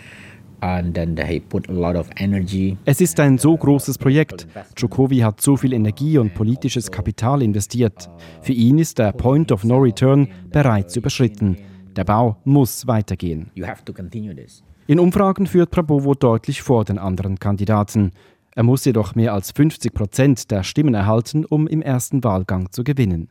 Es 2.85 3.01
ist 3.01 3.19
ein 3.19 3.37
so 3.37 3.55
großes 3.55 3.97
Projekt. 3.97 4.47
Jokowi 4.77 5.19
hat 5.19 5.41
so 5.41 5.57
viel 5.57 5.73
Energie 5.73 6.17
und 6.17 6.33
politisches 6.33 6.91
Kapital 6.91 7.41
investiert. 7.41 8.09
Für 8.41 8.53
ihn 8.53 8.77
ist 8.77 8.99
der 8.99 9.11
Point 9.11 9.51
of 9.51 9.63
No 9.63 9.77
Return 9.77 10.27
bereits 10.51 10.95
überschritten. 10.95 11.57
Der 11.95 12.03
Bau 12.03 12.37
muss 12.43 12.87
weitergehen. 12.87 13.51
In 14.87 14.99
Umfragen 14.99 15.47
führt 15.47 15.71
Prabowo 15.71 16.13
deutlich 16.13 16.61
vor 16.61 16.83
den 16.85 16.97
anderen 16.97 17.39
Kandidaten. 17.39 18.11
Er 18.55 18.63
muss 18.63 18.85
jedoch 18.85 19.15
mehr 19.15 19.33
als 19.33 19.51
50 19.51 19.93
Prozent 19.93 20.51
der 20.51 20.63
Stimmen 20.63 20.93
erhalten, 20.93 21.45
um 21.45 21.67
im 21.67 21.81
ersten 21.81 22.23
Wahlgang 22.23 22.71
zu 22.71 22.83
gewinnen. 22.83 23.29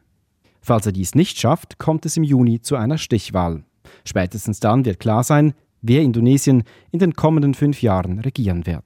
Falls 0.60 0.86
er 0.86 0.92
dies 0.92 1.14
nicht 1.14 1.38
schafft, 1.38 1.78
kommt 1.78 2.06
es 2.06 2.16
im 2.16 2.22
Juni 2.22 2.60
zu 2.60 2.76
einer 2.76 2.98
Stichwahl. 2.98 3.64
Spätestens 4.04 4.60
dann 4.60 4.84
wird 4.84 5.00
klar 5.00 5.24
sein, 5.24 5.54
wer 5.88 6.02
Indonesien 6.02 6.62
in 6.92 6.98
den 7.00 7.14
kommenden 7.14 7.54
fünf 7.54 7.82
Jahren 7.82 8.20
regieren 8.20 8.66
wird. 8.66 8.84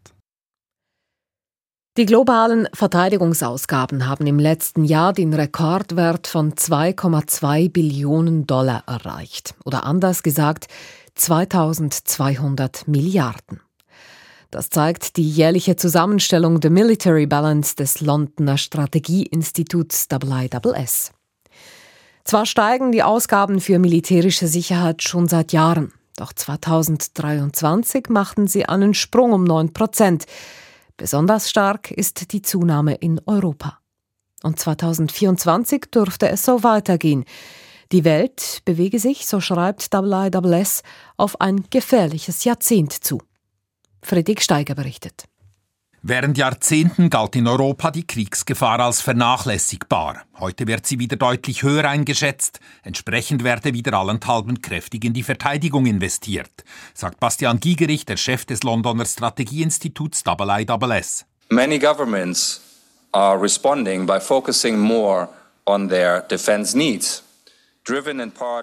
Die 1.99 2.07
globalen 2.07 2.69
Verteidigungsausgaben 2.73 4.09
haben 4.09 4.27
im 4.27 4.39
letzten 4.39 4.85
Jahr 4.85 5.13
den 5.13 5.35
Rekordwert 5.35 6.27
von 6.27 6.55
2,2 6.55 7.71
Billionen 7.71 8.47
Dollar 8.47 8.85
erreicht. 8.87 9.55
Oder 9.67 9.85
anders 9.85 10.23
gesagt, 10.23 10.69
2200 11.17 12.89
Milliarden. 12.89 13.61
Das 14.51 14.71
zeigt 14.71 15.19
die 15.19 15.29
jährliche 15.29 15.77
Zusammenstellung 15.77 16.61
der 16.61 16.71
Military 16.71 17.27
Balance 17.27 17.77
des 17.77 18.01
Londoner 18.01 18.57
Strategieinstituts 18.57 20.09
IISS. 20.11 21.13
Zwar 22.25 22.47
steigen 22.47 22.93
die 22.93 23.03
Ausgaben 23.03 23.61
für 23.61 23.79
militärische 23.79 24.47
Sicherheit 24.47 25.03
schon 25.03 25.29
seit 25.29 25.53
Jahren, 25.53 25.93
doch 26.23 26.33
2023 26.33 28.09
machten 28.09 28.47
sie 28.47 28.67
einen 28.67 28.95
Sprung 28.95 29.33
um 29.33 29.43
9 29.43 29.73
Prozent. 29.73 30.27
Besonders 30.97 31.51
stark 31.51 31.91
ist 31.91 32.33
die 32.33 32.43
Zunahme 32.43 32.95
in 32.95 33.21
Europa. 33.27 33.81
Und 34.45 34.61
2024 34.61 35.87
dürfte 35.93 36.29
es 36.29 36.45
so 36.45 36.63
weitergehen. 36.63 37.25
Die 37.91 38.05
Welt 38.05 38.63
bewege 38.65 39.01
sich, 39.01 39.27
so 39.27 39.41
schreibt 39.41 39.93
IISS, 39.93 40.83
auf 41.17 41.41
ein 41.41 41.65
gefährliches 41.71 42.45
Jahrzehnt 42.45 42.93
zu. 42.93 43.19
Friedrich 44.01 44.43
Steiger 44.43 44.77
berichtet. 44.77 45.25
Während 46.05 46.37
Jahrzehnten 46.37 47.11
galt 47.11 47.37
in 47.37 47.47
Europa 47.47 47.93
die 47.93 48.05
Kriegsgefahr 48.05 48.81
als 48.81 49.01
vernachlässigbar. 49.01 50.25
Heute 50.41 50.67
wird 50.67 50.85
sie 50.85 50.99
wieder 50.99 51.15
deutlich 51.15 51.63
höher 51.63 51.89
eingeschätzt. 51.89 52.59
Entsprechend 52.83 53.45
werde 53.45 53.73
wieder 53.73 53.97
allenthalben 53.97 54.61
kräftig 54.61 55.05
in 55.05 55.13
die 55.13 55.23
Verteidigung 55.23 55.87
investiert, 55.87 56.51
sagt 56.93 57.21
Bastian 57.21 57.61
Giegerich, 57.61 58.05
der 58.05 58.17
Chef 58.17 58.45
des 58.45 58.65
Londoner 58.65 59.05
Strategieinstituts 59.05 60.25
IISS. 60.27 61.25
Many 61.51 61.79
governments 61.79 62.61
are 63.13 63.41
responding 63.41 64.05
by 64.05 64.19
focusing 64.19 64.77
more 64.77 65.29
on 65.67 65.89
their 65.89 66.23
defense 66.23 66.77
needs. 66.77 67.23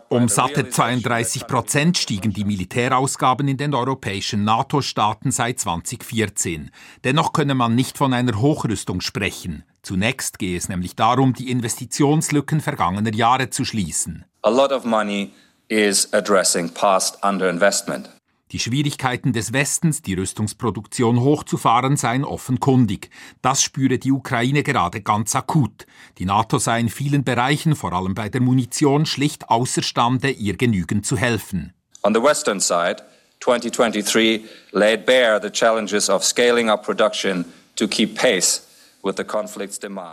Um 0.09 0.29
satte 0.29 0.69
32 0.69 1.45
Prozent 1.47 1.97
stiegen 1.97 2.31
die 2.31 2.45
Militärausgaben 2.45 3.49
in 3.49 3.57
den 3.57 3.73
europäischen 3.73 4.45
NATO-Staaten 4.45 5.31
seit 5.31 5.59
2014. 5.59 6.71
Dennoch 7.03 7.33
könne 7.33 7.53
man 7.53 7.75
nicht 7.75 7.97
von 7.97 8.13
einer 8.13 8.39
Hochrüstung 8.39 9.01
sprechen. 9.01 9.65
Zunächst 9.81 10.39
gehe 10.39 10.57
es 10.57 10.69
nämlich 10.69 10.95
darum, 10.95 11.33
die 11.33 11.51
Investitionslücken 11.51 12.61
vergangener 12.61 13.13
Jahre 13.13 13.49
zu 13.49 13.65
schließen. 13.65 14.25
A 14.41 14.49
lot 14.49 14.71
of 14.71 14.85
money 14.85 15.33
is 15.67 16.13
addressing 16.13 16.69
past 16.69 17.21
underinvestment. 17.23 18.09
Die 18.51 18.59
Schwierigkeiten 18.59 19.31
des 19.31 19.53
Westens, 19.53 20.01
die 20.01 20.15
Rüstungsproduktion 20.15 21.19
hochzufahren, 21.19 21.97
seien 21.97 22.23
offenkundig. 22.23 23.11
Das 23.43 23.61
spüre 23.61 23.99
die 23.99 24.11
Ukraine 24.11 24.63
gerade 24.63 25.01
ganz 25.01 25.35
akut. 25.35 25.85
Die 26.17 26.25
NATO 26.25 26.57
sei 26.57 26.79
in 26.79 26.89
vielen 26.89 27.23
Bereichen, 27.23 27.75
vor 27.75 27.93
allem 27.93 28.15
bei 28.15 28.29
der 28.29 28.41
Munition, 28.41 29.05
schlicht 29.05 29.49
außerstande, 29.49 30.31
ihr 30.31 30.57
genügend 30.57 31.05
zu 31.05 31.15
helfen. 31.15 31.73
On 32.01 32.15
the 32.15 32.23
western 32.23 32.59
side, 32.59 33.03
2023 33.41 34.41
laid 34.71 35.05
bare 35.05 35.39
the 35.41 35.51
challenges 35.51 36.09
of 36.09 36.23
scaling 36.23 36.69
up 36.69 36.83
production 36.83 37.45
to 37.75 37.87
keep 37.87 38.15
pace 38.15 38.68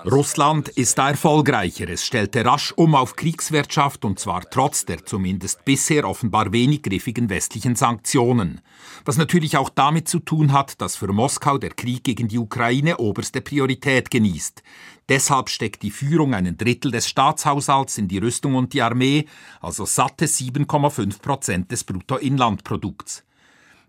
Russland 0.06 0.68
ist 0.68 0.96
da 0.96 1.10
erfolgreicher. 1.10 1.88
Es 1.88 2.06
stellte 2.06 2.44
rasch 2.44 2.72
um 2.76 2.94
auf 2.94 3.16
Kriegswirtschaft 3.16 4.04
und 4.04 4.20
zwar 4.20 4.48
trotz 4.48 4.84
der 4.84 5.04
zumindest 5.04 5.64
bisher 5.64 6.08
offenbar 6.08 6.52
wenig 6.52 6.84
griffigen 6.84 7.28
westlichen 7.28 7.74
Sanktionen. 7.74 8.60
Was 9.04 9.16
natürlich 9.16 9.56
auch 9.56 9.70
damit 9.70 10.08
zu 10.08 10.20
tun 10.20 10.52
hat, 10.52 10.80
dass 10.80 10.94
für 10.94 11.12
Moskau 11.12 11.58
der 11.58 11.70
Krieg 11.70 12.04
gegen 12.04 12.28
die 12.28 12.38
Ukraine 12.38 12.98
oberste 12.98 13.40
Priorität 13.40 14.08
genießt. 14.08 14.62
Deshalb 15.08 15.48
steckt 15.50 15.82
die 15.82 15.90
Führung 15.90 16.32
einen 16.32 16.56
Drittel 16.56 16.92
des 16.92 17.08
Staatshaushalts 17.08 17.98
in 17.98 18.06
die 18.06 18.18
Rüstung 18.18 18.54
und 18.54 18.72
die 18.72 18.82
Armee, 18.82 19.26
also 19.60 19.84
satte 19.84 20.26
7,5 20.26 21.20
Prozent 21.20 21.72
des 21.72 21.82
Bruttoinlandprodukts. 21.82 23.24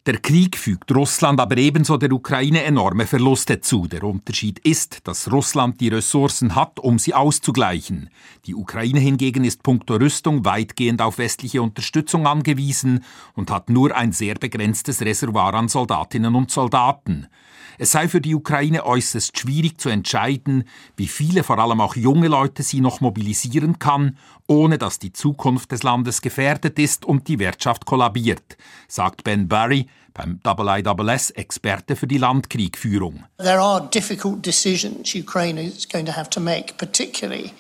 Der 0.08 0.20
Krieg 0.20 0.56
fügt 0.56 0.96
Russland 0.96 1.42
aber 1.42 1.58
ebenso 1.58 1.98
der 1.98 2.14
Ukraine 2.14 2.64
enorme 2.64 3.06
Verluste 3.06 3.60
zu. 3.60 3.88
Der 3.88 4.06
Unterschied 4.06 4.58
ist, 4.60 5.06
dass 5.06 5.30
Russland 5.30 5.82
die 5.82 5.90
Ressourcen 5.90 6.56
hat, 6.56 6.80
um 6.80 6.98
sie 6.98 7.14
auszugleichen. 7.14 8.10
Die 8.46 8.56
Ukraine 8.56 9.02
hingegen 9.02 9.44
ist 9.44 9.64
puncto 9.64 9.96
Rüstung 9.96 10.46
weitgehend 10.46 11.02
auf 11.02 11.18
westliche 11.18 11.62
Unterstützung 11.62 12.26
angewiesen 12.26 13.04
und 13.36 13.52
hat 13.52 13.70
nur 13.70 13.94
ein 13.98 14.14
sehr 14.14 14.36
begrenztes 14.36 15.02
Reservoir 15.02 15.54
an 15.56 15.68
Soldatinnen 15.68 16.36
und 16.36 16.52
Soldaten. 16.52 17.28
Es 17.78 17.92
sei 17.92 18.08
für 18.08 18.22
die 18.22 18.34
Ukraine 18.34 18.86
äußerst 18.86 19.38
schwierig 19.38 19.80
zu 19.80 19.90
entscheiden, 19.90 20.64
wie 20.96 21.08
viele, 21.08 21.44
vor 21.44 21.60
allem 21.60 21.80
auch 21.80 21.96
junge 21.96 22.28
Leute, 22.28 22.64
sie 22.64 22.82
noch 22.82 23.02
mobilisieren 23.02 23.78
kann, 23.78 24.18
ohne 24.48 24.78
dass 24.78 24.98
die 24.98 25.14
Zukunft 25.14 25.72
des 25.72 25.84
Landes 25.84 26.22
gefährdet 26.22 26.80
ist 26.80 27.06
und 27.06 27.28
die 27.28 27.40
Wirtschaft 27.40 27.86
kollabiert, 27.86 28.58
sagt 28.88 29.24
Ben 29.24 29.48
Barry 29.48 29.88
beim 30.14 30.40
IISS 30.44 31.30
Experte 31.32 31.96
für 31.96 32.08
die 32.08 32.18
Landkriegführung. 32.18 33.26
There 33.38 33.60
are 33.60 33.88
difficult 33.94 34.44
decisions 34.44 35.14
Ukraine 35.14 35.62
is 35.62 35.88
going 35.88 36.08
to 36.08 36.16
have 36.16 36.30
to 36.32 36.40
make, 36.40 36.74
particularly 36.78 37.52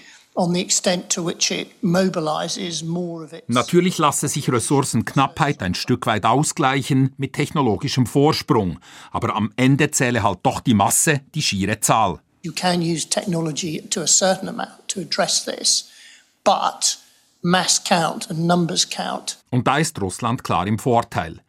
Natürlich 3.47 3.97
lasse 3.97 4.27
sich 4.27 4.51
Ressourcenknappheit 4.51 5.63
ein 5.63 5.73
Stück 5.73 6.05
weit 6.05 6.25
ausgleichen 6.25 7.13
mit 7.17 7.33
technologischem 7.33 8.05
Vorsprung, 8.05 8.79
aber 9.11 9.35
am 9.35 9.51
Ende 9.55 9.89
zähle 9.89 10.21
halt 10.21 10.39
doch 10.43 10.59
die 10.59 10.75
Masse, 10.75 11.21
die 11.33 11.41
schiere 11.41 11.79
Zahl. 11.79 12.19
You 12.43 12.53
can 12.53 12.81
use 12.81 13.09
technology 13.09 13.81
to 13.89 14.01
a 14.01 14.07
certain 14.07 14.47
amount 14.47 14.87
to 14.89 15.01
address 15.01 15.43
this, 15.43 15.89
but 16.43 16.99
mass 17.41 17.83
count 17.83 18.29
and 18.29 18.45
numbers 18.45 18.87
count. 18.89 19.39
Und 19.49 19.67
da 19.67 19.79
ist 19.79 19.99
Russland 19.99 20.43
klar 20.43 20.67
im 20.67 20.77
Vorteil. 20.77 21.41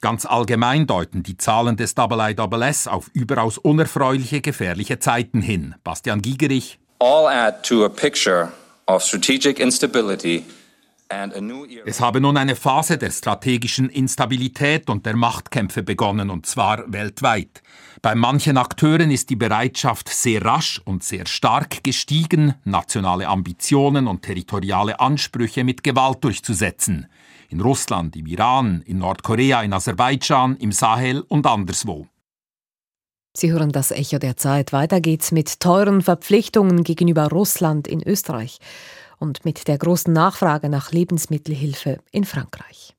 Ganz 0.00 0.24
allgemein 0.24 0.86
deuten 0.86 1.22
die 1.22 1.36
Zahlen 1.36 1.76
des 1.76 1.94
IISS 1.98 2.86
auf 2.86 3.10
überaus 3.12 3.58
unerfreuliche, 3.58 4.40
gefährliche 4.40 4.98
Zeiten 4.98 5.40
hin. 5.40 5.74
Bastian 5.82 6.22
Giegerich, 6.22 6.78
all 6.98 7.28
add 7.28 7.62
to 7.62 7.84
a 7.84 7.88
picture 7.88 8.52
of 8.86 9.02
strategic 9.02 9.58
instability 9.60 10.44
es 11.84 12.00
habe 12.00 12.20
nun 12.20 12.36
eine 12.36 12.56
Phase 12.56 12.98
der 12.98 13.12
strategischen 13.12 13.88
Instabilität 13.90 14.90
und 14.90 15.06
der 15.06 15.14
Machtkämpfe 15.14 15.84
begonnen, 15.84 16.30
und 16.30 16.46
zwar 16.46 16.92
weltweit. 16.92 17.62
Bei 18.02 18.16
manchen 18.16 18.58
Akteuren 18.58 19.12
ist 19.12 19.30
die 19.30 19.36
Bereitschaft 19.36 20.08
sehr 20.08 20.44
rasch 20.44 20.80
und 20.84 21.04
sehr 21.04 21.26
stark 21.26 21.84
gestiegen, 21.84 22.54
nationale 22.64 23.28
Ambitionen 23.28 24.08
und 24.08 24.22
territoriale 24.22 24.98
Ansprüche 24.98 25.62
mit 25.62 25.84
Gewalt 25.84 26.24
durchzusetzen. 26.24 27.06
In 27.50 27.60
Russland, 27.60 28.16
im 28.16 28.26
Iran, 28.26 28.82
in 28.84 28.98
Nordkorea, 28.98 29.62
in 29.62 29.72
Aserbaidschan, 29.72 30.56
im 30.56 30.72
Sahel 30.72 31.20
und 31.28 31.46
anderswo. 31.46 32.08
Sie 33.36 33.52
hören 33.52 33.70
das 33.70 33.90
Echo 33.90 34.18
der 34.18 34.38
Zeit. 34.38 34.72
Weiter 34.72 35.02
geht's 35.02 35.30
mit 35.30 35.60
teuren 35.60 36.00
Verpflichtungen 36.00 36.84
gegenüber 36.84 37.28
Russland 37.28 37.86
in 37.86 38.02
Österreich. 38.02 38.58
und 39.18 39.46
mit 39.46 39.66
der 39.66 39.78
großen 39.78 40.12
Nachfrage 40.12 40.68
nach 40.68 40.92
Lebensmittelhilfe 40.92 42.00
in 42.12 42.24
Frankreich. 42.24 42.94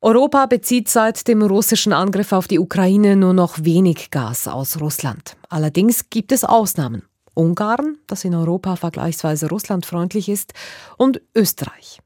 Europa 0.00 0.46
bezieht 0.46 0.88
seit 0.88 1.26
dem 1.26 1.42
russischen 1.42 1.92
Angriff 1.92 2.32
auf 2.32 2.46
die 2.46 2.60
Ukraine 2.60 3.16
nur 3.16 3.34
noch 3.34 3.64
wenig 3.64 4.12
Gas 4.12 4.46
aus 4.46 4.80
Russland. 4.80 5.36
Allerdings 5.48 6.08
gibt 6.08 6.30
es 6.30 6.44
Ausnahmen. 6.44 7.02
Ungarn, 7.34 7.98
das 8.06 8.24
in 8.24 8.34
Europa 8.34 8.76
vergleichsweise 8.76 9.48
russlandfreundlich 9.48 10.28
ist, 10.28 10.54
und 10.96 11.20
Österreich. 11.34 11.98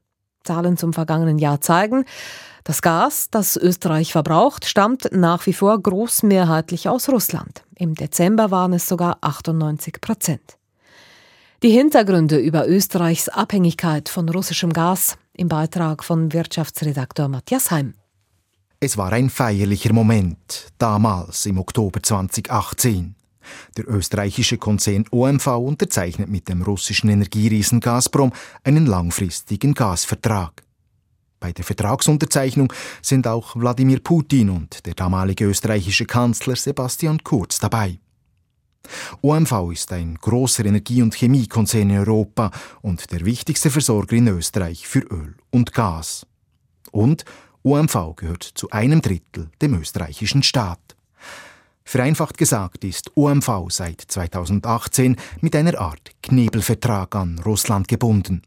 Zahlen 0.43 0.75
zum 0.75 0.91
vergangenen 0.91 1.37
Jahr 1.39 1.61
zeigen, 1.61 2.05
das 2.65 2.81
Gas, 2.81 3.29
das 3.29 3.55
Österreich 3.55 4.11
verbraucht, 4.11 4.65
stammt 4.65 5.09
nach 5.11 5.45
wie 5.45 5.53
vor 5.53 5.79
großmehrheitlich 5.79 6.89
aus 6.89 7.07
Russland. 7.09 7.63
Im 7.75 7.93
Dezember 7.93 8.49
waren 8.49 8.73
es 8.73 8.87
sogar 8.87 9.19
98 9.21 10.01
Prozent. 10.01 10.57
Die 11.61 11.69
Hintergründe 11.69 12.37
über 12.37 12.67
Österreichs 12.67 13.29
Abhängigkeit 13.29 14.09
von 14.09 14.27
russischem 14.27 14.73
Gas 14.73 15.15
im 15.33 15.47
Beitrag 15.47 16.03
von 16.03 16.33
Wirtschaftsredakteur 16.33 17.27
Matthias 17.27 17.69
Heim. 17.69 17.93
Es 18.79 18.97
war 18.97 19.13
ein 19.13 19.29
feierlicher 19.29 19.93
Moment, 19.93 20.69
damals 20.79 21.45
im 21.45 21.59
Oktober 21.59 22.01
2018. 22.01 23.15
Der 23.77 23.87
österreichische 23.87 24.57
Konzern 24.57 25.05
OMV 25.11 25.47
unterzeichnet 25.47 26.29
mit 26.29 26.49
dem 26.49 26.63
russischen 26.63 27.09
Energieriesen 27.09 27.79
Gazprom 27.79 28.33
einen 28.63 28.87
langfristigen 28.87 29.75
Gasvertrag. 29.75 30.64
Bei 31.45 31.51
der 31.51 31.63
Vertragsunterzeichnung 31.63 32.73
sind 33.03 33.27
auch 33.27 33.55
Wladimir 33.55 33.99
Putin 33.99 34.49
und 34.49 34.83
der 34.87 34.95
damalige 34.95 35.45
österreichische 35.45 36.05
Kanzler 36.05 36.55
Sebastian 36.55 37.23
Kurz 37.23 37.59
dabei. 37.59 37.99
OMV 39.21 39.71
ist 39.71 39.91
ein 39.91 40.15
großer 40.15 40.65
Energie- 40.65 41.03
und 41.03 41.13
Chemiekonzern 41.13 41.91
in 41.91 41.99
Europa 41.99 42.49
und 42.81 43.11
der 43.11 43.25
wichtigste 43.25 43.69
Versorger 43.69 44.15
in 44.15 44.27
Österreich 44.27 44.87
für 44.87 45.01
Öl 45.01 45.35
und 45.51 45.71
Gas. 45.71 46.25
Und 46.91 47.25
OMV 47.61 48.15
gehört 48.15 48.41
zu 48.41 48.71
einem 48.71 49.03
Drittel 49.03 49.51
dem 49.61 49.79
österreichischen 49.79 50.41
Staat. 50.41 50.95
Vereinfacht 51.83 52.39
gesagt 52.39 52.83
ist 52.83 53.15
OMV 53.15 53.67
seit 53.69 54.01
2018 54.01 55.15
mit 55.41 55.55
einer 55.55 55.79
Art 55.79 56.09
Knebelvertrag 56.23 57.13
an 57.13 57.37
Russland 57.45 57.87
gebunden. 57.87 58.41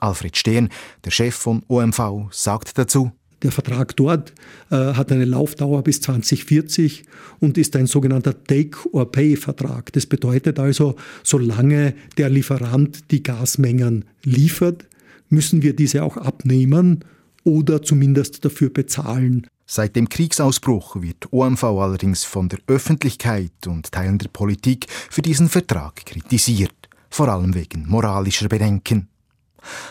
Alfred 0.00 0.36
Stehn, 0.36 0.68
der 1.04 1.10
Chef 1.10 1.34
von 1.34 1.62
OMV, 1.68 2.28
sagt 2.30 2.78
dazu, 2.78 3.12
der 3.42 3.50
Vertrag 3.50 3.96
dort 3.96 4.32
äh, 4.70 4.76
hat 4.76 5.10
eine 5.10 5.24
Laufdauer 5.24 5.82
bis 5.82 6.00
2040 6.00 7.02
und 7.40 7.58
ist 7.58 7.74
ein 7.74 7.86
sogenannter 7.86 8.44
Take-or-Pay-Vertrag. 8.44 9.92
Das 9.92 10.06
bedeutet 10.06 10.58
also, 10.58 10.94
solange 11.24 11.94
der 12.18 12.30
Lieferant 12.30 13.10
die 13.10 13.22
Gasmengen 13.22 14.04
liefert, 14.22 14.86
müssen 15.28 15.62
wir 15.62 15.74
diese 15.74 16.04
auch 16.04 16.16
abnehmen 16.16 17.04
oder 17.44 17.82
zumindest 17.82 18.44
dafür 18.44 18.70
bezahlen. 18.70 19.48
Seit 19.66 19.96
dem 19.96 20.08
Kriegsausbruch 20.08 21.00
wird 21.00 21.32
OMV 21.32 21.64
allerdings 21.64 22.24
von 22.24 22.48
der 22.48 22.60
Öffentlichkeit 22.66 23.66
und 23.66 23.90
Teilen 23.90 24.18
der 24.18 24.28
Politik 24.28 24.86
für 25.10 25.22
diesen 25.22 25.48
Vertrag 25.48 26.04
kritisiert, 26.06 26.74
vor 27.08 27.28
allem 27.28 27.54
wegen 27.54 27.88
moralischer 27.88 28.48
Bedenken. 28.48 29.08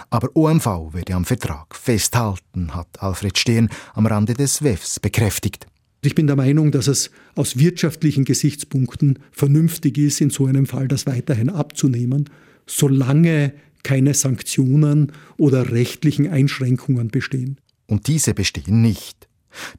Aber 0.10 0.29
OMV 0.36 0.93
werde 0.93 1.15
am 1.15 1.25
Vertrag 1.25 1.75
festhalten, 1.75 2.75
hat 2.75 2.88
Alfred 3.01 3.38
Stehn 3.38 3.69
am 3.93 4.05
Rande 4.05 4.34
des 4.34 4.63
WEFs 4.63 4.99
bekräftigt. 4.99 5.67
Ich 6.03 6.15
bin 6.15 6.25
der 6.25 6.36
Meinung, 6.36 6.71
dass 6.71 6.88
es 6.88 7.12
aus 7.36 7.57
wirtschaftlichen 7.57 8.25
Gesichtspunkten 8.25 9.19
vernünftig 9.31 9.97
ist, 9.97 10.19
in 10.19 10.31
so 10.31 10.47
einem 10.47 10.65
Fall 10.65 10.88
das 10.88 11.05
weiterhin 11.05 11.49
abzunehmen, 11.49 12.29
solange 12.65 13.53
keine 13.84 14.13
Sanktionen 14.13 15.12
oder 15.38 15.71
rechtlichen 15.71 16.27
Einschränkungen 16.27 17.10
bestehen. 17.10 17.60
Und 17.88 18.07
diese 18.07 18.34
bestehen 18.34 18.81
nicht. 18.81 19.27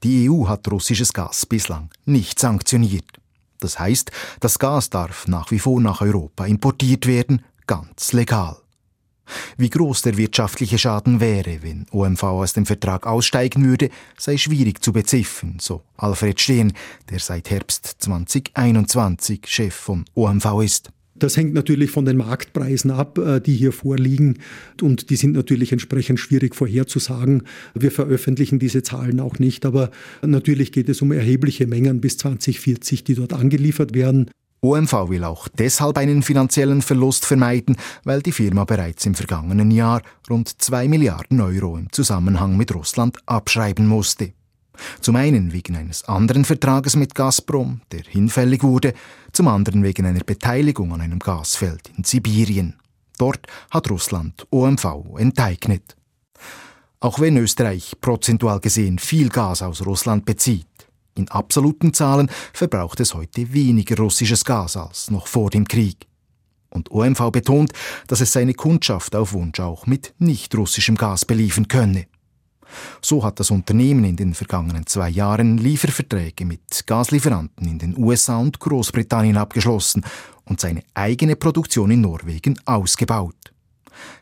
Die 0.05 0.31
EU 0.31 0.47
hat 0.49 0.71
russisches 0.71 1.13
Gas 1.13 1.47
bislang 1.47 1.91
nicht 2.05 2.39
sanktioniert. 2.39 3.07
Das 3.59 3.79
heißt, 3.79 4.11
das 4.41 4.59
Gas 4.59 4.91
darf 4.91 5.27
nach 5.29 5.51
wie 5.51 5.59
vor 5.59 5.81
nach 5.81 6.03
Europa 6.03 6.47
importiert 6.47 7.07
werden, 7.07 7.43
ganz 7.67 8.13
legal. 8.13 8.62
Wie 9.57 9.71
groß 9.71 10.03
der 10.03 10.17
wirtschaftliche 10.17 10.79
Schaden 10.79 11.21
wäre, 11.21 11.63
wenn 11.63 11.87
OMV 11.91 12.23
aus 12.23 12.53
dem 12.53 12.67
Vertrag 12.67 13.07
aussteigen 13.07 13.65
würde, 13.65 13.91
sei 14.19 14.37
schwierig 14.37 14.83
zu 14.83 14.93
beziffern, 14.93 15.59
so 15.61 15.83
Alfred 15.97 16.41
Stehn, 16.41 16.73
der 17.11 17.21
seit 17.21 17.51
Herbst 17.51 17.97
2021 17.99 19.47
Chef 19.47 19.75
von 19.75 20.05
OMV 20.15 20.63
ist. 20.63 20.91
Das 21.15 21.37
hängt 21.37 21.55
natürlich 21.55 21.91
von 21.91 22.05
den 22.05 22.17
Marktpreisen 22.17 22.91
ab, 22.91 23.17
äh, 23.19 23.41
die 23.41 23.55
hier 23.55 23.73
vorliegen. 23.73 24.39
Und 24.81 25.11
die 25.11 25.17
sind 25.17 25.33
natürlich 25.33 25.71
entsprechend 25.71 26.19
schwierig 26.19 26.57
vorherzusagen. 26.57 27.45
Wir 27.75 27.93
veröffentlichen 27.93 28.59
diese 28.59 28.83
Zahlen 28.83 29.21
auch 29.21 29.39
nicht. 29.39 29.65
Aber 29.65 29.91
natürlich 30.23 30.73
geht 30.73 30.89
es 30.89 31.01
um 31.01 31.13
erhebliche 31.13 31.67
Mengen 31.69 32.01
bis 32.01 32.17
2040, 32.17 33.05
die 33.05 33.15
dort 33.15 33.35
angeliefert 33.35 33.95
werden. 33.95 34.31
OMV 34.65 35.09
will 35.09 35.25
auch 35.25 35.49
deshalb 35.49 35.99
einen 35.99 36.23
finanziellen 36.23 36.83
Verlust 36.83 37.27
vermeiden, 37.27 37.77
weil 38.05 38.23
die 38.23 38.31
Firma 38.31 38.65
bereits 38.65 39.05
im 39.07 39.17
vergangenen 39.17 39.73
Jahr 39.73 40.03
rund 40.31 40.63
2 40.63 40.87
Milliarden 40.87 41.41
Euro 41.41 41.77
im 41.77 41.91
Zusammenhang 41.91 42.57
mit 42.57 42.73
Russland 42.73 43.19
abschreiben 43.27 43.89
musste. 43.89 44.35
Zum 45.01 45.17
einen 45.17 45.53
wegen 45.53 45.75
eines 45.75 46.05
anderen 46.05 46.45
Vertrages 46.45 46.95
mit 46.95 47.17
Gazprom, 47.17 47.81
der 47.91 48.03
hinfällig 48.03 48.63
wurde, 48.63 48.95
zum 49.33 49.49
anderen 49.49 49.83
wegen 49.83 50.07
einer 50.07 50.23
Beteiligung 50.23 50.93
an 50.93 51.01
einem 51.01 51.19
Gasfeld 51.19 51.91
in 51.97 52.05
Sibirien. 52.05 52.77
Dort 53.19 53.45
hat 53.73 53.91
Russland 53.91 54.47
OMV 54.51 55.19
enteignet. 55.19 55.97
Auch 57.01 57.19
wenn 57.19 57.37
Österreich 57.37 57.95
prozentual 58.01 58.61
gesehen 58.61 59.01
viel 59.01 59.29
Gas 59.29 59.61
aus 59.61 59.85
Russland 59.85 60.25
bezieht, 60.25 60.69
in 61.15 61.29
absoluten 61.29 61.93
Zahlen 61.95 62.31
verbraucht 62.53 63.01
es 63.01 63.15
heute 63.15 63.53
weniger 63.53 63.97
russisches 63.97 64.45
Gas 64.45 64.77
als 64.77 65.11
noch 65.11 65.27
vor 65.27 65.51
dem 65.51 65.67
Krieg. 65.67 66.07
Und 66.71 66.91
OMV 66.91 67.31
betont, 67.31 67.73
dass 68.07 68.21
es 68.21 68.33
seine 68.33 68.55
Kundschaft 68.55 69.15
auf 69.15 69.35
Wunsch 69.35 69.61
auch 69.61 69.87
mit 69.87 70.15
nicht 70.19 70.55
russischem 70.55 70.97
Gas 70.97 71.25
beliefern 71.25 71.69
könne. 71.69 72.07
So 73.03 73.23
hat 73.23 73.39
das 73.39 73.51
Unternehmen 73.51 74.05
in 74.05 74.17
den 74.17 74.33
vergangenen 74.33 74.87
zwei 74.87 75.11
Jahren 75.11 75.59
Lieferverträge 75.59 76.47
mit 76.47 76.87
Gaslieferanten 76.87 77.69
in 77.69 77.79
den 77.79 77.99
USA 77.99 78.39
und 78.39 78.59
Großbritannien 78.59 79.37
abgeschlossen 79.37 80.05
und 80.45 80.61
seine 80.61 80.83
eigene 80.95 81.37
Produktion 81.37 81.91
in 81.91 82.01
Norwegen 82.01 82.59
ausgebaut. 82.65 83.53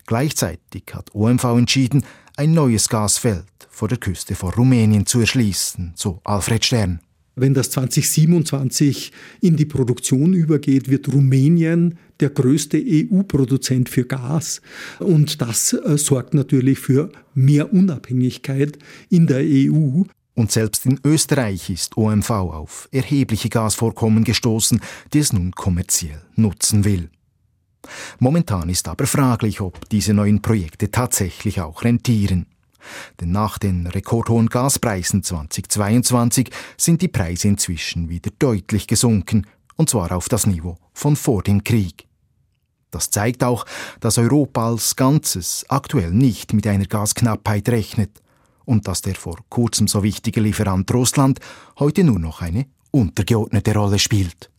Gleichzeitig 0.07 0.85
hat 0.93 1.15
OMV 1.15 1.45
entschieden, 1.45 2.05
ein 2.37 2.53
neues 2.53 2.89
Gasfeld 2.89 3.47
vor 3.81 3.89
der 3.89 3.97
Küste 3.97 4.35
vor 4.35 4.53
Rumänien 4.57 5.07
zu 5.07 5.21
erschließen, 5.21 5.95
so 5.97 6.21
Alfred 6.25 6.63
Stern. 6.67 7.01
Wenn 7.35 7.55
das 7.55 7.71
2027 7.71 9.11
in 9.41 9.57
die 9.57 9.65
Produktion 9.65 10.35
übergeht, 10.35 10.91
wird 10.91 11.11
Rumänien 11.11 11.99
der 12.21 12.29
größte 12.29 12.77
EU-Produzent 12.79 13.89
für 13.89 14.05
Gas. 14.05 14.61
Und 14.99 15.41
das 15.41 15.73
äh, 15.73 15.97
sorgt 15.97 16.35
natürlich 16.35 16.79
für 16.79 17.11
mehr 17.33 17.73
Unabhängigkeit 17.73 18.77
in 19.09 19.27
der 19.27 19.41
EU. 19.41 20.03
Und 20.35 20.53
selbst 20.53 20.85
in 20.85 21.01
Österreich 21.03 21.71
ist 21.71 21.97
OMV 21.97 22.31
auf 22.31 22.87
erhebliche 22.93 23.49
Gasvorkommen 23.49 24.25
gestoßen, 24.25 24.83
die 25.15 25.21
es 25.21 25.33
nun 25.33 25.53
kommerziell 25.53 26.21
nutzen 26.37 26.85
will. 26.85 27.09
Momentan 28.19 28.69
ist 28.69 28.89
aber 28.89 29.07
fraglich, 29.07 29.63
ob 29.63 29.89
diese 29.89 30.13
neuen 30.13 30.43
Projekte 30.43 30.91
tatsächlich 30.91 31.63
auch 31.63 31.83
rentieren. 31.83 32.45
Denn 33.21 33.33
nach 33.33 33.59
den 33.59 33.87
rekordhohen 33.87 34.49
Gaspreisen 34.49 35.23
2022 35.23 36.51
sind 36.77 37.03
die 37.03 37.09
Preise 37.09 37.49
inzwischen 37.49 38.09
wieder 38.09 38.31
deutlich 38.39 38.87
gesunken, 38.87 39.47
und 39.77 39.91
zwar 39.91 40.13
auf 40.13 40.29
das 40.29 40.47
Niveau 40.47 40.77
von 40.93 41.17
vor 41.17 41.43
dem 41.43 41.65
Krieg. 41.65 42.07
Das 42.91 43.11
zeigt 43.11 43.45
auch, 43.45 43.67
dass 44.01 44.19
Europa 44.19 44.69
als 44.69 44.97
Ganzes 44.97 45.65
aktuell 45.69 46.11
nicht 46.11 46.53
mit 46.53 46.67
einer 46.67 46.87
Gasknappheit 46.87 47.69
rechnet 47.69 48.21
und 48.65 48.89
dass 48.89 49.03
der 49.03 49.15
vor 49.15 49.39
kurzem 49.49 49.89
so 49.89 50.03
wichtige 50.03 50.41
Lieferant 50.41 50.93
Russland 50.93 51.41
heute 51.79 52.05
nur 52.05 52.19
noch 52.19 52.43
eine 52.43 52.67
untergeordnete 52.91 53.75
Rolle 53.75 53.99
spielt. 53.99 54.50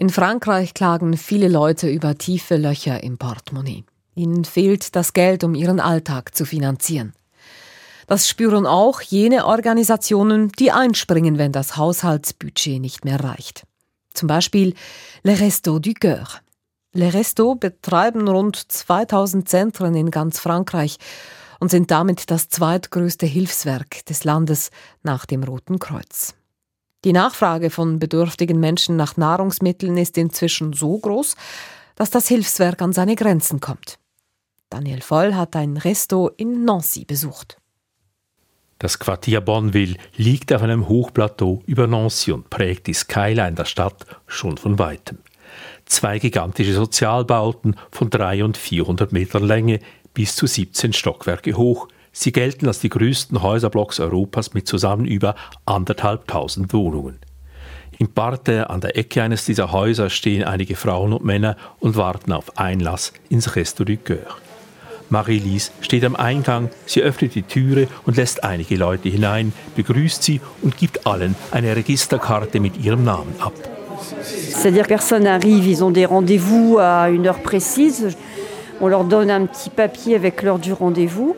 In 0.00 0.08
Frankreich 0.08 0.72
klagen 0.72 1.14
viele 1.18 1.48
Leute 1.48 1.86
über 1.90 2.16
tiefe 2.16 2.56
Löcher 2.56 3.02
im 3.02 3.18
Portemonnaie. 3.18 3.84
Ihnen 4.14 4.46
fehlt 4.46 4.96
das 4.96 5.12
Geld, 5.12 5.44
um 5.44 5.54
ihren 5.54 5.78
Alltag 5.78 6.34
zu 6.34 6.46
finanzieren. 6.46 7.12
Das 8.06 8.26
spüren 8.26 8.64
auch 8.64 9.02
jene 9.02 9.44
Organisationen, 9.44 10.52
die 10.52 10.72
einspringen, 10.72 11.36
wenn 11.36 11.52
das 11.52 11.76
Haushaltsbudget 11.76 12.80
nicht 12.80 13.04
mehr 13.04 13.22
reicht. 13.22 13.64
Zum 14.14 14.26
Beispiel 14.26 14.72
Les 15.22 15.38
Restos 15.38 15.82
du 15.82 15.92
Coeur. 15.92 16.28
Les 16.94 17.12
Restos 17.12 17.58
betreiben 17.60 18.26
rund 18.26 18.56
2000 18.56 19.46
Zentren 19.46 19.94
in 19.94 20.10
ganz 20.10 20.38
Frankreich 20.38 20.96
und 21.58 21.70
sind 21.70 21.90
damit 21.90 22.30
das 22.30 22.48
zweitgrößte 22.48 23.26
Hilfswerk 23.26 24.06
des 24.06 24.24
Landes 24.24 24.70
nach 25.02 25.26
dem 25.26 25.42
Roten 25.42 25.78
Kreuz. 25.78 26.32
Die 27.04 27.14
Nachfrage 27.14 27.70
von 27.70 27.98
bedürftigen 27.98 28.60
Menschen 28.60 28.96
nach 28.96 29.16
Nahrungsmitteln 29.16 29.96
ist 29.96 30.18
inzwischen 30.18 30.74
so 30.74 30.98
groß, 30.98 31.34
dass 31.94 32.10
das 32.10 32.28
Hilfswerk 32.28 32.82
an 32.82 32.92
seine 32.92 33.16
Grenzen 33.16 33.60
kommt. 33.60 33.98
Daniel 34.68 35.00
Voll 35.00 35.34
hat 35.34 35.56
ein 35.56 35.78
Resto 35.78 36.28
in 36.36 36.64
Nancy 36.64 37.06
besucht. 37.06 37.56
Das 38.78 38.98
Quartier 38.98 39.40
Bonneville 39.40 39.96
liegt 40.16 40.52
auf 40.52 40.62
einem 40.62 40.88
Hochplateau 40.88 41.62
über 41.66 41.86
Nancy 41.86 42.32
und 42.32 42.50
prägt 42.50 42.86
die 42.86 42.94
Skyline 42.94 43.54
der 43.54 43.64
Stadt 43.64 44.06
schon 44.26 44.58
von 44.58 44.78
weitem. 44.78 45.18
Zwei 45.86 46.18
gigantische 46.18 46.74
Sozialbauten 46.74 47.76
von 47.90 48.10
300 48.10 48.44
und 48.44 48.56
400 48.56 49.12
Metern 49.12 49.44
Länge 49.44 49.80
bis 50.12 50.36
zu 50.36 50.46
17 50.46 50.92
Stockwerke 50.92 51.56
hoch– 51.56 51.88
Sie 52.12 52.32
gelten 52.32 52.66
als 52.66 52.80
die 52.80 52.88
größten 52.88 53.42
Häuserblocks 53.42 54.00
Europas 54.00 54.52
mit 54.54 54.66
zusammen 54.66 55.06
über 55.06 55.34
anderthalbtausend 55.64 56.72
Wohnungen. 56.72 57.18
Im 57.98 58.08
Parterre 58.08 58.70
an 58.70 58.80
der 58.80 58.96
Ecke 58.96 59.22
eines 59.22 59.44
dieser 59.44 59.72
Häuser 59.72 60.10
stehen 60.10 60.42
einige 60.42 60.74
Frauen 60.74 61.12
und 61.12 61.24
Männer 61.24 61.56
und 61.80 61.96
warten 61.96 62.32
auf 62.32 62.58
Einlass 62.58 63.12
ins 63.28 63.56
Resto 63.56 63.84
du 63.84 63.96
Coeur. 63.96 64.38
Marie-Lise 65.10 65.72
steht 65.80 66.04
am 66.04 66.16
Eingang, 66.16 66.70
sie 66.86 67.02
öffnet 67.02 67.34
die 67.34 67.42
Türe 67.42 67.88
und 68.06 68.16
lässt 68.16 68.44
einige 68.44 68.76
Leute 68.76 69.08
hinein, 69.08 69.52
begrüßt 69.76 70.22
sie 70.22 70.40
und 70.62 70.78
gibt 70.78 71.06
allen 71.06 71.34
eine 71.50 71.74
Registerkarte 71.74 72.60
mit 72.60 72.82
ihrem 72.82 73.04
Namen 73.04 73.34
ab. 73.40 73.52
C'est-à-dire 74.32 74.86
personne 74.86 75.26
arrive, 75.26 75.66
ils 75.66 75.84
ont 75.84 75.90
des 75.90 76.06
rendez-vous 76.06 76.78
à 76.78 77.10
une 77.10 77.26
heure 77.26 77.42
précise. 77.42 78.16
On 78.80 78.88
leur 78.88 79.04
donne 79.04 79.30
un 79.30 79.46
petit 79.46 79.68
papier 79.68 80.14
avec 80.14 80.42
l'heure 80.42 80.58
du 80.58 80.72
rendez-vous. 80.72 81.36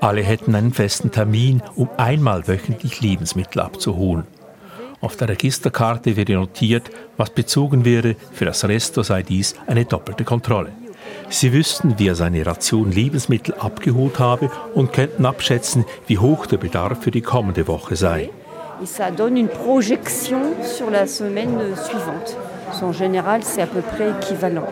Alle 0.00 0.22
hätten 0.22 0.54
einen 0.54 0.72
festen 0.72 1.10
Termin, 1.10 1.62
um 1.76 1.88
einmal 1.96 2.48
wöchentlich 2.48 3.00
Lebensmittel 3.00 3.60
abzuholen. 3.60 4.26
Auf 5.00 5.16
der 5.16 5.28
Registerkarte 5.30 6.16
wäre 6.16 6.32
notiert, 6.34 6.90
was 7.16 7.30
bezogen 7.30 7.84
wäre, 7.84 8.16
für 8.32 8.44
das 8.44 8.66
Resto 8.68 9.02
sei 9.02 9.22
dies 9.22 9.54
eine 9.66 9.86
doppelte 9.86 10.24
Kontrolle. 10.24 10.72
Sie 11.30 11.52
wüssten, 11.52 11.98
wie 11.98 12.08
er 12.08 12.14
seine 12.14 12.44
Ration 12.44 12.92
Lebensmittel 12.92 13.54
abgeholt 13.54 14.18
habe 14.18 14.50
und 14.74 14.92
könnten 14.92 15.24
abschätzen, 15.24 15.84
wie 16.06 16.18
hoch 16.18 16.46
der 16.46 16.58
Bedarf 16.58 17.02
für 17.02 17.10
die 17.10 17.22
kommende 17.22 17.66
Woche 17.66 17.96
sei. 17.96 18.30
Et 18.82 18.86
ça 18.86 19.10
donne 19.10 19.36
une 19.36 19.48
projection 19.48 20.54
sur 20.62 20.90
la 20.90 21.06
semaine 21.06 21.76
suivante. 21.76 22.36
En 22.82 22.92
général, 22.92 23.42
c'est 23.42 23.60
à 23.60 23.66
peu 23.66 23.82
près 23.82 24.10
équivalent. 24.10 24.68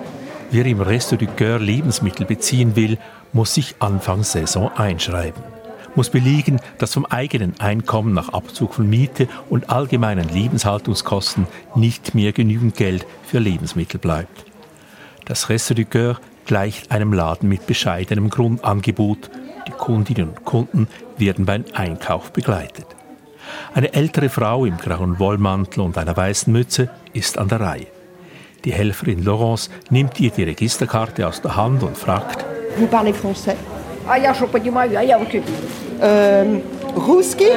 Wer 0.50 0.64
im 0.64 0.80
Resto 0.80 1.16
du 1.16 1.26
Coeur 1.26 1.58
Lebensmittel 1.58 2.24
beziehen 2.24 2.74
will, 2.74 2.96
muss 3.34 3.52
sich 3.52 3.74
Anfang 3.80 4.22
Saison 4.22 4.72
einschreiben. 4.74 5.42
Muss 5.94 6.08
belegen, 6.08 6.58
dass 6.78 6.94
vom 6.94 7.04
eigenen 7.04 7.60
Einkommen 7.60 8.14
nach 8.14 8.30
Abzug 8.30 8.72
von 8.72 8.88
Miete 8.88 9.28
und 9.50 9.68
allgemeinen 9.68 10.26
Lebenshaltungskosten 10.26 11.46
nicht 11.74 12.14
mehr 12.14 12.32
genügend 12.32 12.76
Geld 12.76 13.06
für 13.24 13.40
Lebensmittel 13.40 14.00
bleibt. 14.00 14.46
Das 15.26 15.50
Resto 15.50 15.74
du 15.74 15.84
Coeur 15.84 16.18
gleicht 16.46 16.92
einem 16.92 17.12
Laden 17.12 17.50
mit 17.50 17.66
bescheidenem 17.66 18.30
Grundangebot. 18.30 19.30
Die 19.66 19.72
Kundinnen 19.72 20.30
und 20.30 20.44
Kunden 20.46 20.88
werden 21.18 21.44
beim 21.44 21.66
Einkauf 21.74 22.32
begleitet. 22.32 22.86
Eine 23.74 23.92
ältere 23.92 24.30
Frau 24.30 24.64
im 24.64 24.78
grauen 24.78 25.18
Wollmantel 25.18 25.82
und 25.82 25.98
einer 25.98 26.16
weißen 26.16 26.50
Mütze 26.50 26.88
ist 27.12 27.36
an 27.36 27.48
der 27.48 27.60
Reihe. 27.60 27.97
Die 28.65 28.71
Helferin 28.71 29.23
Laurence 29.23 29.69
nimmt 29.89 30.19
ihr 30.19 30.31
die 30.31 30.43
Registerkarte 30.43 31.27
aus 31.27 31.41
der 31.41 31.55
Hand 31.55 31.83
und 31.83 31.97
fragt: 31.97 32.45
Vous 32.77 32.87
parlez 32.87 33.15
français? 33.15 33.55
Ah 34.07 34.17
ja, 34.17 34.33
что 34.33 34.47
понимаю, 34.47 34.97
а 34.97 35.03
я 35.03 35.17
учу. 35.19 35.41
Ähm, 36.01 36.61
Русский? 36.95 37.47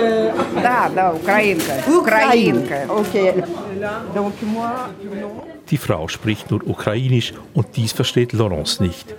Да, 0.63 0.91
да, 0.95 1.13
Украинка. 1.13 1.73
Украинка. 1.89 2.87
Okay. 2.89 3.43
Donc 4.15 4.35
moi, 4.43 4.89
Die 5.71 5.79
Frau 5.79 6.07
spricht 6.09 6.51
nur 6.51 6.61
Ukrainisch 6.67 7.35
und 7.55 7.67
dies 7.77 7.93
versteht 7.93 8.33
Laurence 8.33 8.81
nicht. 8.81 9.15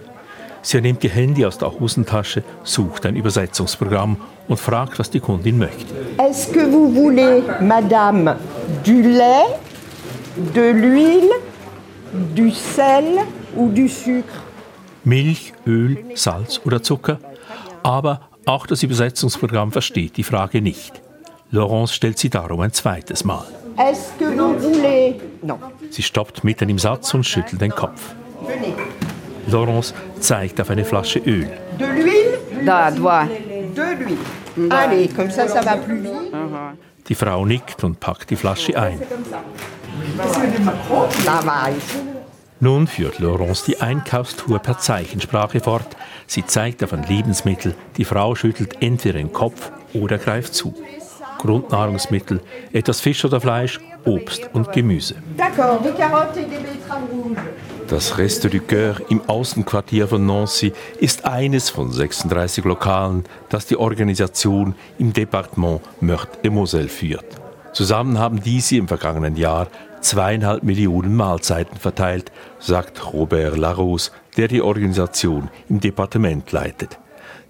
Sie 0.61 0.81
nimmt 0.81 1.03
ihr 1.03 1.09
Handy 1.09 1.45
aus 1.45 1.57
der 1.57 1.71
Hosentasche, 1.79 2.43
sucht 2.63 3.05
ein 3.05 3.15
Übersetzungsprogramm 3.15 4.17
und 4.47 4.59
fragt, 4.59 4.97
was 4.99 5.09
die 5.09 5.19
Kundin 5.19 5.57
möchte. 5.57 5.93
Est-ce 6.17 6.51
que 6.51 6.65
vous 6.65 6.89
voulez, 6.93 7.43
Madame, 7.61 8.35
du 8.83 9.01
lait, 9.01 9.47
de 10.55 10.71
l'huile 10.71 11.31
du 12.12 12.50
sel 12.50 13.20
ou 13.56 13.68
du 13.68 13.88
sucre. 13.88 14.40
Milch, 15.04 15.52
Öl, 15.66 15.98
Salz 16.14 16.60
oder 16.64 16.82
Zucker. 16.82 17.18
Aber 17.82 18.28
auch 18.46 18.66
das 18.66 18.82
Übersetzungsprogramm 18.82 19.72
versteht 19.72 20.16
die 20.16 20.22
Frage 20.22 20.62
nicht. 20.62 21.00
Laurence 21.50 21.94
stellt 21.94 22.18
sie 22.18 22.30
darum 22.30 22.60
ein 22.60 22.72
zweites 22.72 23.24
Mal. 23.24 23.44
Sie 25.90 26.02
stoppt 26.02 26.44
mitten 26.44 26.68
im 26.68 26.78
Satz 26.78 27.14
und 27.14 27.24
schüttelt 27.24 27.60
den 27.60 27.72
Kopf. 27.72 28.14
Laurence 29.48 29.94
zeigt 30.20 30.60
auf 30.60 30.70
eine 30.70 30.84
Flasche 30.84 31.18
Öl. 31.20 31.48
De 31.78 31.86
l'huile? 31.86 32.64
Da, 32.64 32.90
doigt. 32.90 33.28
De 33.74 33.82
l'huile. 33.82 34.70
Allez, 34.70 35.08
comme 35.08 35.30
ça, 35.30 35.48
ça 35.48 35.62
va 35.62 35.76
plus 35.76 36.02
vite. 36.02 36.32
Die 37.08 37.14
Frau 37.14 37.44
nickt 37.44 37.82
und 37.82 37.98
packt 37.98 38.30
die 38.30 38.36
Flasche 38.36 38.78
ein. 38.78 39.00
Nun 42.60 42.86
führt 42.86 43.18
Laurence 43.18 43.64
die 43.64 43.80
Einkaufstour 43.80 44.60
per 44.60 44.78
Zeichensprache 44.78 45.60
fort. 45.60 45.96
Sie 46.26 46.46
zeigt 46.46 46.84
auf 46.84 46.92
ein 46.92 47.02
Lebensmittel. 47.02 47.74
Die 47.96 48.04
Frau 48.04 48.34
schüttelt 48.34 48.76
entweder 48.80 49.18
den 49.18 49.32
Kopf 49.32 49.72
oder 49.94 50.18
greift 50.18 50.54
zu. 50.54 50.74
Grundnahrungsmittel, 51.38 52.40
etwas 52.72 53.00
Fisch 53.00 53.24
oder 53.24 53.40
Fleisch, 53.40 53.80
Obst 54.04 54.48
und 54.52 54.70
Gemüse. 54.72 55.16
Das 57.88 58.18
Resto 58.18 58.48
du 58.48 58.60
Coeur 58.60 58.96
im 59.08 59.20
Außenquartier 59.28 60.06
von 60.06 60.24
Nancy 60.24 60.72
ist 61.00 61.24
eines 61.24 61.68
von 61.68 61.90
36 61.90 62.64
Lokalen, 62.64 63.24
das 63.48 63.66
die 63.66 63.76
Organisation 63.76 64.76
im 64.98 65.12
Departement 65.12 65.80
Meurthe-et-Moselle 66.00 66.88
führt. 66.88 67.26
Zusammen 67.72 68.18
haben 68.18 68.40
diese 68.40 68.76
im 68.76 68.86
vergangenen 68.86 69.36
Jahr 69.36 69.66
zweieinhalb 70.02 70.62
Millionen 70.62 71.16
Mahlzeiten 71.16 71.78
verteilt, 71.78 72.32
sagt 72.58 73.12
Robert 73.12 73.56
Larose, 73.56 74.10
der 74.36 74.48
die 74.48 74.62
Organisation 74.62 75.48
im 75.68 75.80
Departement 75.80 76.50
leitet. 76.52 76.98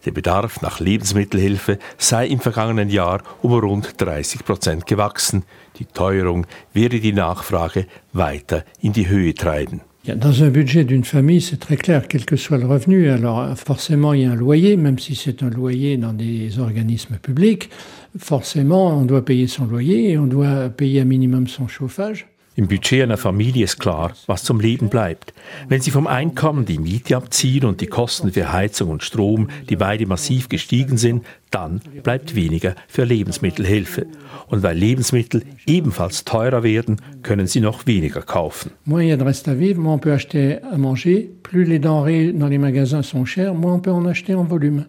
Der 0.05 0.11
Bedarf 0.11 0.63
nach 0.63 0.81
Lebensmittelhilfe 0.81 1.79
sei 1.97 2.27
im 2.27 2.41
vergangenen 2.41 2.91
Jahr 2.91 3.23
um 3.41 3.53
rund 3.53 4.01
30 4.01 4.45
Prozent 4.45 4.87
gewachsen. 4.87 5.45
Die 5.79 5.87
Teuerung 5.87 6.47
werde 6.73 6.99
die 6.99 7.13
Nachfrage 7.13 7.87
weiter 8.13 8.65
in 8.81 8.93
die 8.93 9.09
Höhe 9.09 9.35
treiben. 9.35 9.81
Dans 10.05 10.43
un 10.43 10.51
budget 10.51 10.85
d'une 10.85 11.05
famille, 11.05 11.41
c'est 11.41 11.61
très 11.61 11.77
clair, 11.77 12.09
quel 12.09 12.25
que 12.25 12.35
soit 12.35 12.59
le 12.59 12.67
revenu. 12.67 13.09
Alors 13.11 13.57
forcément, 13.57 14.13
il 14.13 14.23
y 14.23 14.25
a 14.25 14.33
un 14.33 14.35
loyer, 14.35 14.77
même 14.77 14.99
si 14.99 15.15
c'est 15.15 15.45
un 15.45 15.51
loyer 15.51 15.97
dans 15.97 16.13
des 16.13 16.59
organismes 16.59 17.19
publics. 17.23 17.71
Forcément, 18.19 18.99
on 18.99 19.05
doit 19.05 19.25
payer 19.25 19.47
son 19.47 19.65
loyer 19.65 20.11
et 20.11 20.19
on 20.19 20.27
doit 20.27 20.71
payer 20.71 21.03
un 21.03 21.05
minimum 21.05 21.47
son 21.47 21.69
chauffage. 21.69 22.27
Im 22.55 22.69
Budget 22.69 23.03
einer 23.03 23.17
Familie 23.17 23.65
ist 23.65 23.81
klar, 23.81 24.13
was 24.27 24.45
zum 24.45 24.61
Leben 24.61 24.91
bleibt. 24.91 25.33
Wenn 25.69 25.81
Sie 25.81 25.91
vom 25.91 26.07
Einkommen 26.07 26.67
die 26.67 26.79
Miete 26.79 27.17
abziehen 27.17 27.65
und 27.65 27.81
die 27.81 27.87
Kosten 27.87 28.31
für 28.31 28.53
Heizung 28.53 28.91
und 28.91 29.03
Strom, 29.03 29.49
die 29.71 29.77
beide 29.77 30.05
massiv 30.05 30.51
gestiegen 30.51 30.99
sind, 30.99 31.25
dann 31.51 31.81
bleibt 32.03 32.35
weniger 32.35 32.75
für 32.89 33.05
Lebensmittelhilfe. 33.05 34.07
Und 34.49 34.63
weil 34.63 34.77
Lebensmittel 34.77 35.45
ebenfalls 35.67 36.27
teurer 36.27 36.63
werden, 36.63 36.97
können 37.23 37.47
Sie 37.47 37.61
noch 37.61 37.87
weniger 37.87 38.21
kaufen. 38.21 38.73
A 38.87 39.17
de 39.17 39.25
reste 39.25 39.51
à 39.51 39.59
vivre, 39.59 39.81
moins 39.81 39.95
on 39.95 40.01
peut 40.01 40.13
acheter 40.13 40.63
à 40.63 40.77
manger. 40.77 41.31
Plus 41.43 41.65
les 41.65 41.79
denrées 41.79 42.35
dans 42.35 42.49
les 42.49 42.59
magasins 42.59 43.03
sont 43.03 43.25
chères, 43.25 43.55
moins 43.55 43.75
on 43.75 43.81
peut 43.81 43.93
en 43.93 44.05
acheter 44.05 44.35
en 44.35 44.45
volume. 44.45 44.85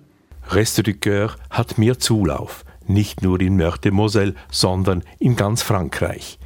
Resto 0.49 0.81
du 0.81 0.93
Coeur 0.93 1.37
hat 1.49 1.77
mehr 1.77 1.97
Zulauf, 1.97 2.65
nicht 2.87 3.21
nur 3.21 3.39
in 3.39 3.55
Meurthe-Moselle, 3.55 4.33
sondern 4.51 5.01
in 5.19 5.37
ganz 5.37 5.61
Frankreich. 5.61 6.37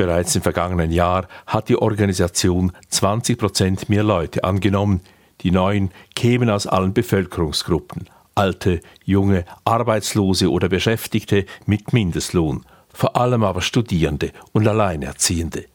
Bereits 0.00 0.34
im 0.34 0.40
vergangenen 0.40 0.92
Jahr 0.92 1.28
hat 1.46 1.68
die 1.68 1.76
Organisation 1.76 2.72
20 2.88 3.36
Prozent 3.36 3.90
mehr 3.90 4.02
Leute 4.02 4.44
angenommen. 4.44 5.02
Die 5.42 5.50
neuen 5.50 5.90
kämen 6.14 6.48
aus 6.48 6.66
allen 6.66 6.94
Bevölkerungsgruppen. 6.94 8.08
Alte, 8.34 8.80
junge, 9.04 9.44
Arbeitslose 9.66 10.50
oder 10.50 10.70
Beschäftigte 10.70 11.44
mit 11.66 11.92
Mindestlohn. 11.92 12.64
Vor 12.94 13.14
allem 13.14 13.44
aber 13.44 13.60
Studierende 13.60 14.32
und 14.52 14.66
Alleinerziehende. 14.66 15.66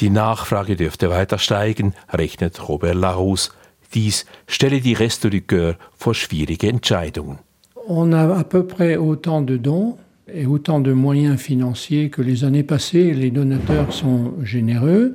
Die 0.00 0.10
Nachfrage 0.10 0.76
dürfte 0.76 1.08
weiter 1.08 1.38
steigen, 1.38 1.94
rechnet 2.10 2.68
Robert 2.68 2.94
Larousse. 2.94 3.52
Dies 3.94 4.26
stelle 4.46 4.82
die 4.82 5.40
Coeur 5.46 5.76
vor 5.96 6.14
schwierige 6.14 6.68
Entscheidungen. 6.68 7.38
On 7.88 8.12
a 8.12 8.38
à 8.38 8.44
peu 8.44 8.66
près 8.66 8.98
autant 8.98 9.48
de 9.48 9.56
dons 9.56 9.96
et 10.34 10.46
autant 10.46 10.80
de 10.80 10.92
moyens 10.92 11.40
financiers 11.40 12.10
que 12.10 12.22
les 12.22 12.44
années 12.44 12.62
passées. 12.62 13.12
Les 13.12 13.30
donateurs 13.30 13.92
sont 13.92 14.32
généreux, 14.42 15.14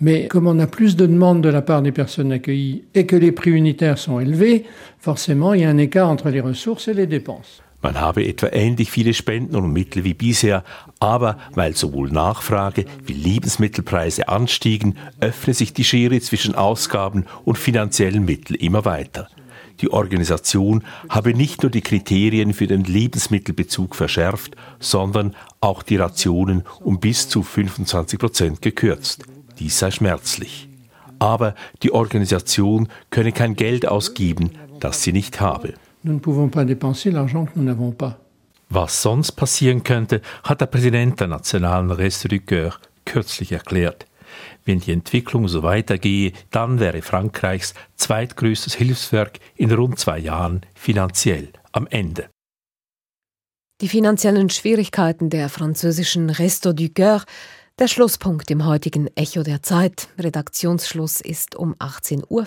mais 0.00 0.26
comme 0.26 0.46
on 0.46 0.58
a 0.58 0.66
plus 0.66 0.96
de 0.96 1.06
demandes 1.06 1.42
de 1.42 1.48
la 1.48 1.62
part 1.62 1.82
des 1.82 1.92
personnes 1.92 2.32
accueillies 2.32 2.84
et 2.94 3.06
que 3.06 3.16
les 3.16 3.32
prix 3.32 3.52
unitaires 3.52 3.98
sont 3.98 4.20
élevés, 4.20 4.64
forcément 4.98 5.54
il 5.54 5.62
y 5.62 5.64
a 5.64 5.70
un 5.70 5.78
écart 5.78 6.08
entre 6.08 6.30
les 6.30 6.40
ressources 6.40 6.88
et 6.88 6.94
les 6.94 7.06
dépenses. 7.06 7.62
Man 7.82 8.00
habe 8.00 8.26
etwa 8.26 8.48
ähnlich 8.52 8.90
viele 8.90 9.12
Spenden 9.12 9.54
und 9.54 9.72
Mittel 9.72 10.02
wie 10.02 10.14
bisher, 10.14 10.64
aber 10.98 11.36
weil 11.54 11.76
sowohl 11.76 12.10
Nachfrage 12.10 12.84
wie 13.04 13.12
Lebensmittelpreise 13.12 14.28
anstiegen, 14.28 14.96
öffne 15.20 15.54
sich 15.54 15.72
die 15.72 15.84
Schere 15.84 16.20
zwischen 16.20 16.54
Ausgaben 16.54 17.26
und 17.44 17.58
finanziellen 17.58 18.24
Mitteln 18.24 18.56
immer 18.58 18.84
weiter. 18.84 19.28
Die 19.80 19.90
Organisation 19.90 20.84
habe 21.08 21.34
nicht 21.34 21.62
nur 21.62 21.70
die 21.70 21.82
Kriterien 21.82 22.54
für 22.54 22.66
den 22.66 22.84
Lebensmittelbezug 22.84 23.94
verschärft, 23.94 24.56
sondern 24.78 25.34
auch 25.60 25.82
die 25.82 25.96
Rationen 25.96 26.64
um 26.80 26.98
bis 26.98 27.28
zu 27.28 27.42
25 27.42 28.18
Prozent 28.18 28.62
gekürzt. 28.62 29.24
Dies 29.58 29.78
sei 29.78 29.90
schmerzlich. 29.90 30.68
Aber 31.18 31.54
die 31.82 31.92
Organisation 31.92 32.88
könne 33.10 33.32
kein 33.32 33.56
Geld 33.56 33.86
ausgeben, 33.86 34.50
das 34.80 35.02
sie 35.02 35.12
nicht 35.12 35.40
habe. 35.40 35.74
Was 38.68 39.02
sonst 39.02 39.32
passieren 39.32 39.82
könnte, 39.82 40.20
hat 40.42 40.60
der 40.60 40.66
Präsident 40.66 41.20
der 41.20 41.28
nationalen 41.28 41.90
Reste 41.90 42.28
du 42.28 42.40
Coeur 42.40 42.74
kürzlich 43.04 43.52
erklärt. 43.52 44.06
Wenn 44.66 44.80
die 44.80 44.92
Entwicklung 44.92 45.48
so 45.48 45.62
weitergehe, 45.62 46.32
dann 46.50 46.80
wäre 46.80 47.00
Frankreichs 47.00 47.72
zweitgrößtes 47.94 48.74
Hilfswerk 48.74 49.38
in 49.54 49.72
rund 49.72 49.98
zwei 49.98 50.18
Jahren 50.18 50.60
finanziell 50.74 51.52
am 51.72 51.86
Ende. 51.86 52.28
Die 53.80 53.88
finanziellen 53.88 54.50
Schwierigkeiten 54.50 55.30
der 55.30 55.48
französischen 55.48 56.30
Resto 56.30 56.72
du 56.72 56.88
Coeur, 56.88 57.22
der 57.78 57.88
Schlusspunkt 57.88 58.50
im 58.50 58.66
heutigen 58.66 59.06
Echo 59.14 59.42
der 59.42 59.62
Zeit. 59.62 60.08
Redaktionsschluss 60.18 61.20
ist 61.20 61.54
um 61.54 61.74
18.40 61.74 62.24
Uhr. 62.28 62.46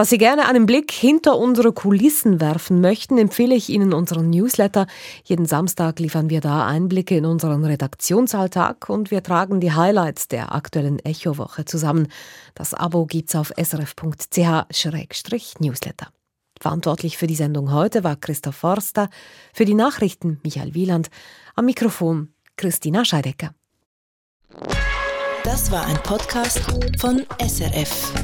Was 0.00 0.08
Sie 0.08 0.16
gerne 0.16 0.48
einen 0.48 0.64
Blick 0.64 0.90
hinter 0.92 1.36
unsere 1.36 1.74
Kulissen 1.74 2.40
werfen 2.40 2.80
möchten, 2.80 3.18
empfehle 3.18 3.54
ich 3.54 3.68
Ihnen 3.68 3.92
unseren 3.92 4.30
Newsletter. 4.30 4.86
Jeden 5.24 5.44
Samstag 5.44 5.98
liefern 5.98 6.30
wir 6.30 6.40
da 6.40 6.66
Einblicke 6.66 7.18
in 7.18 7.26
unseren 7.26 7.66
Redaktionsalltag 7.66 8.88
und 8.88 9.10
wir 9.10 9.22
tragen 9.22 9.60
die 9.60 9.72
Highlights 9.72 10.28
der 10.28 10.54
aktuellen 10.54 11.00
Echo-Woche 11.00 11.66
zusammen. 11.66 12.08
Das 12.54 12.72
Abo 12.72 13.04
gibt's 13.04 13.36
auf 13.36 13.52
srf.ch-newsletter. 13.62 16.06
Verantwortlich 16.58 17.18
für 17.18 17.26
die 17.26 17.34
Sendung 17.34 17.70
heute 17.70 18.02
war 18.02 18.16
Christoph 18.16 18.56
Forster, 18.56 19.10
für 19.52 19.66
die 19.66 19.74
Nachrichten 19.74 20.40
Michael 20.42 20.72
Wieland, 20.72 21.10
am 21.56 21.66
Mikrofon 21.66 22.32
Christina 22.56 23.04
Scheidecker. 23.04 23.50
Das 25.44 25.70
war 25.70 25.84
ein 25.84 26.02
Podcast 26.02 26.62
von 26.98 27.26
SRF. 27.38 28.14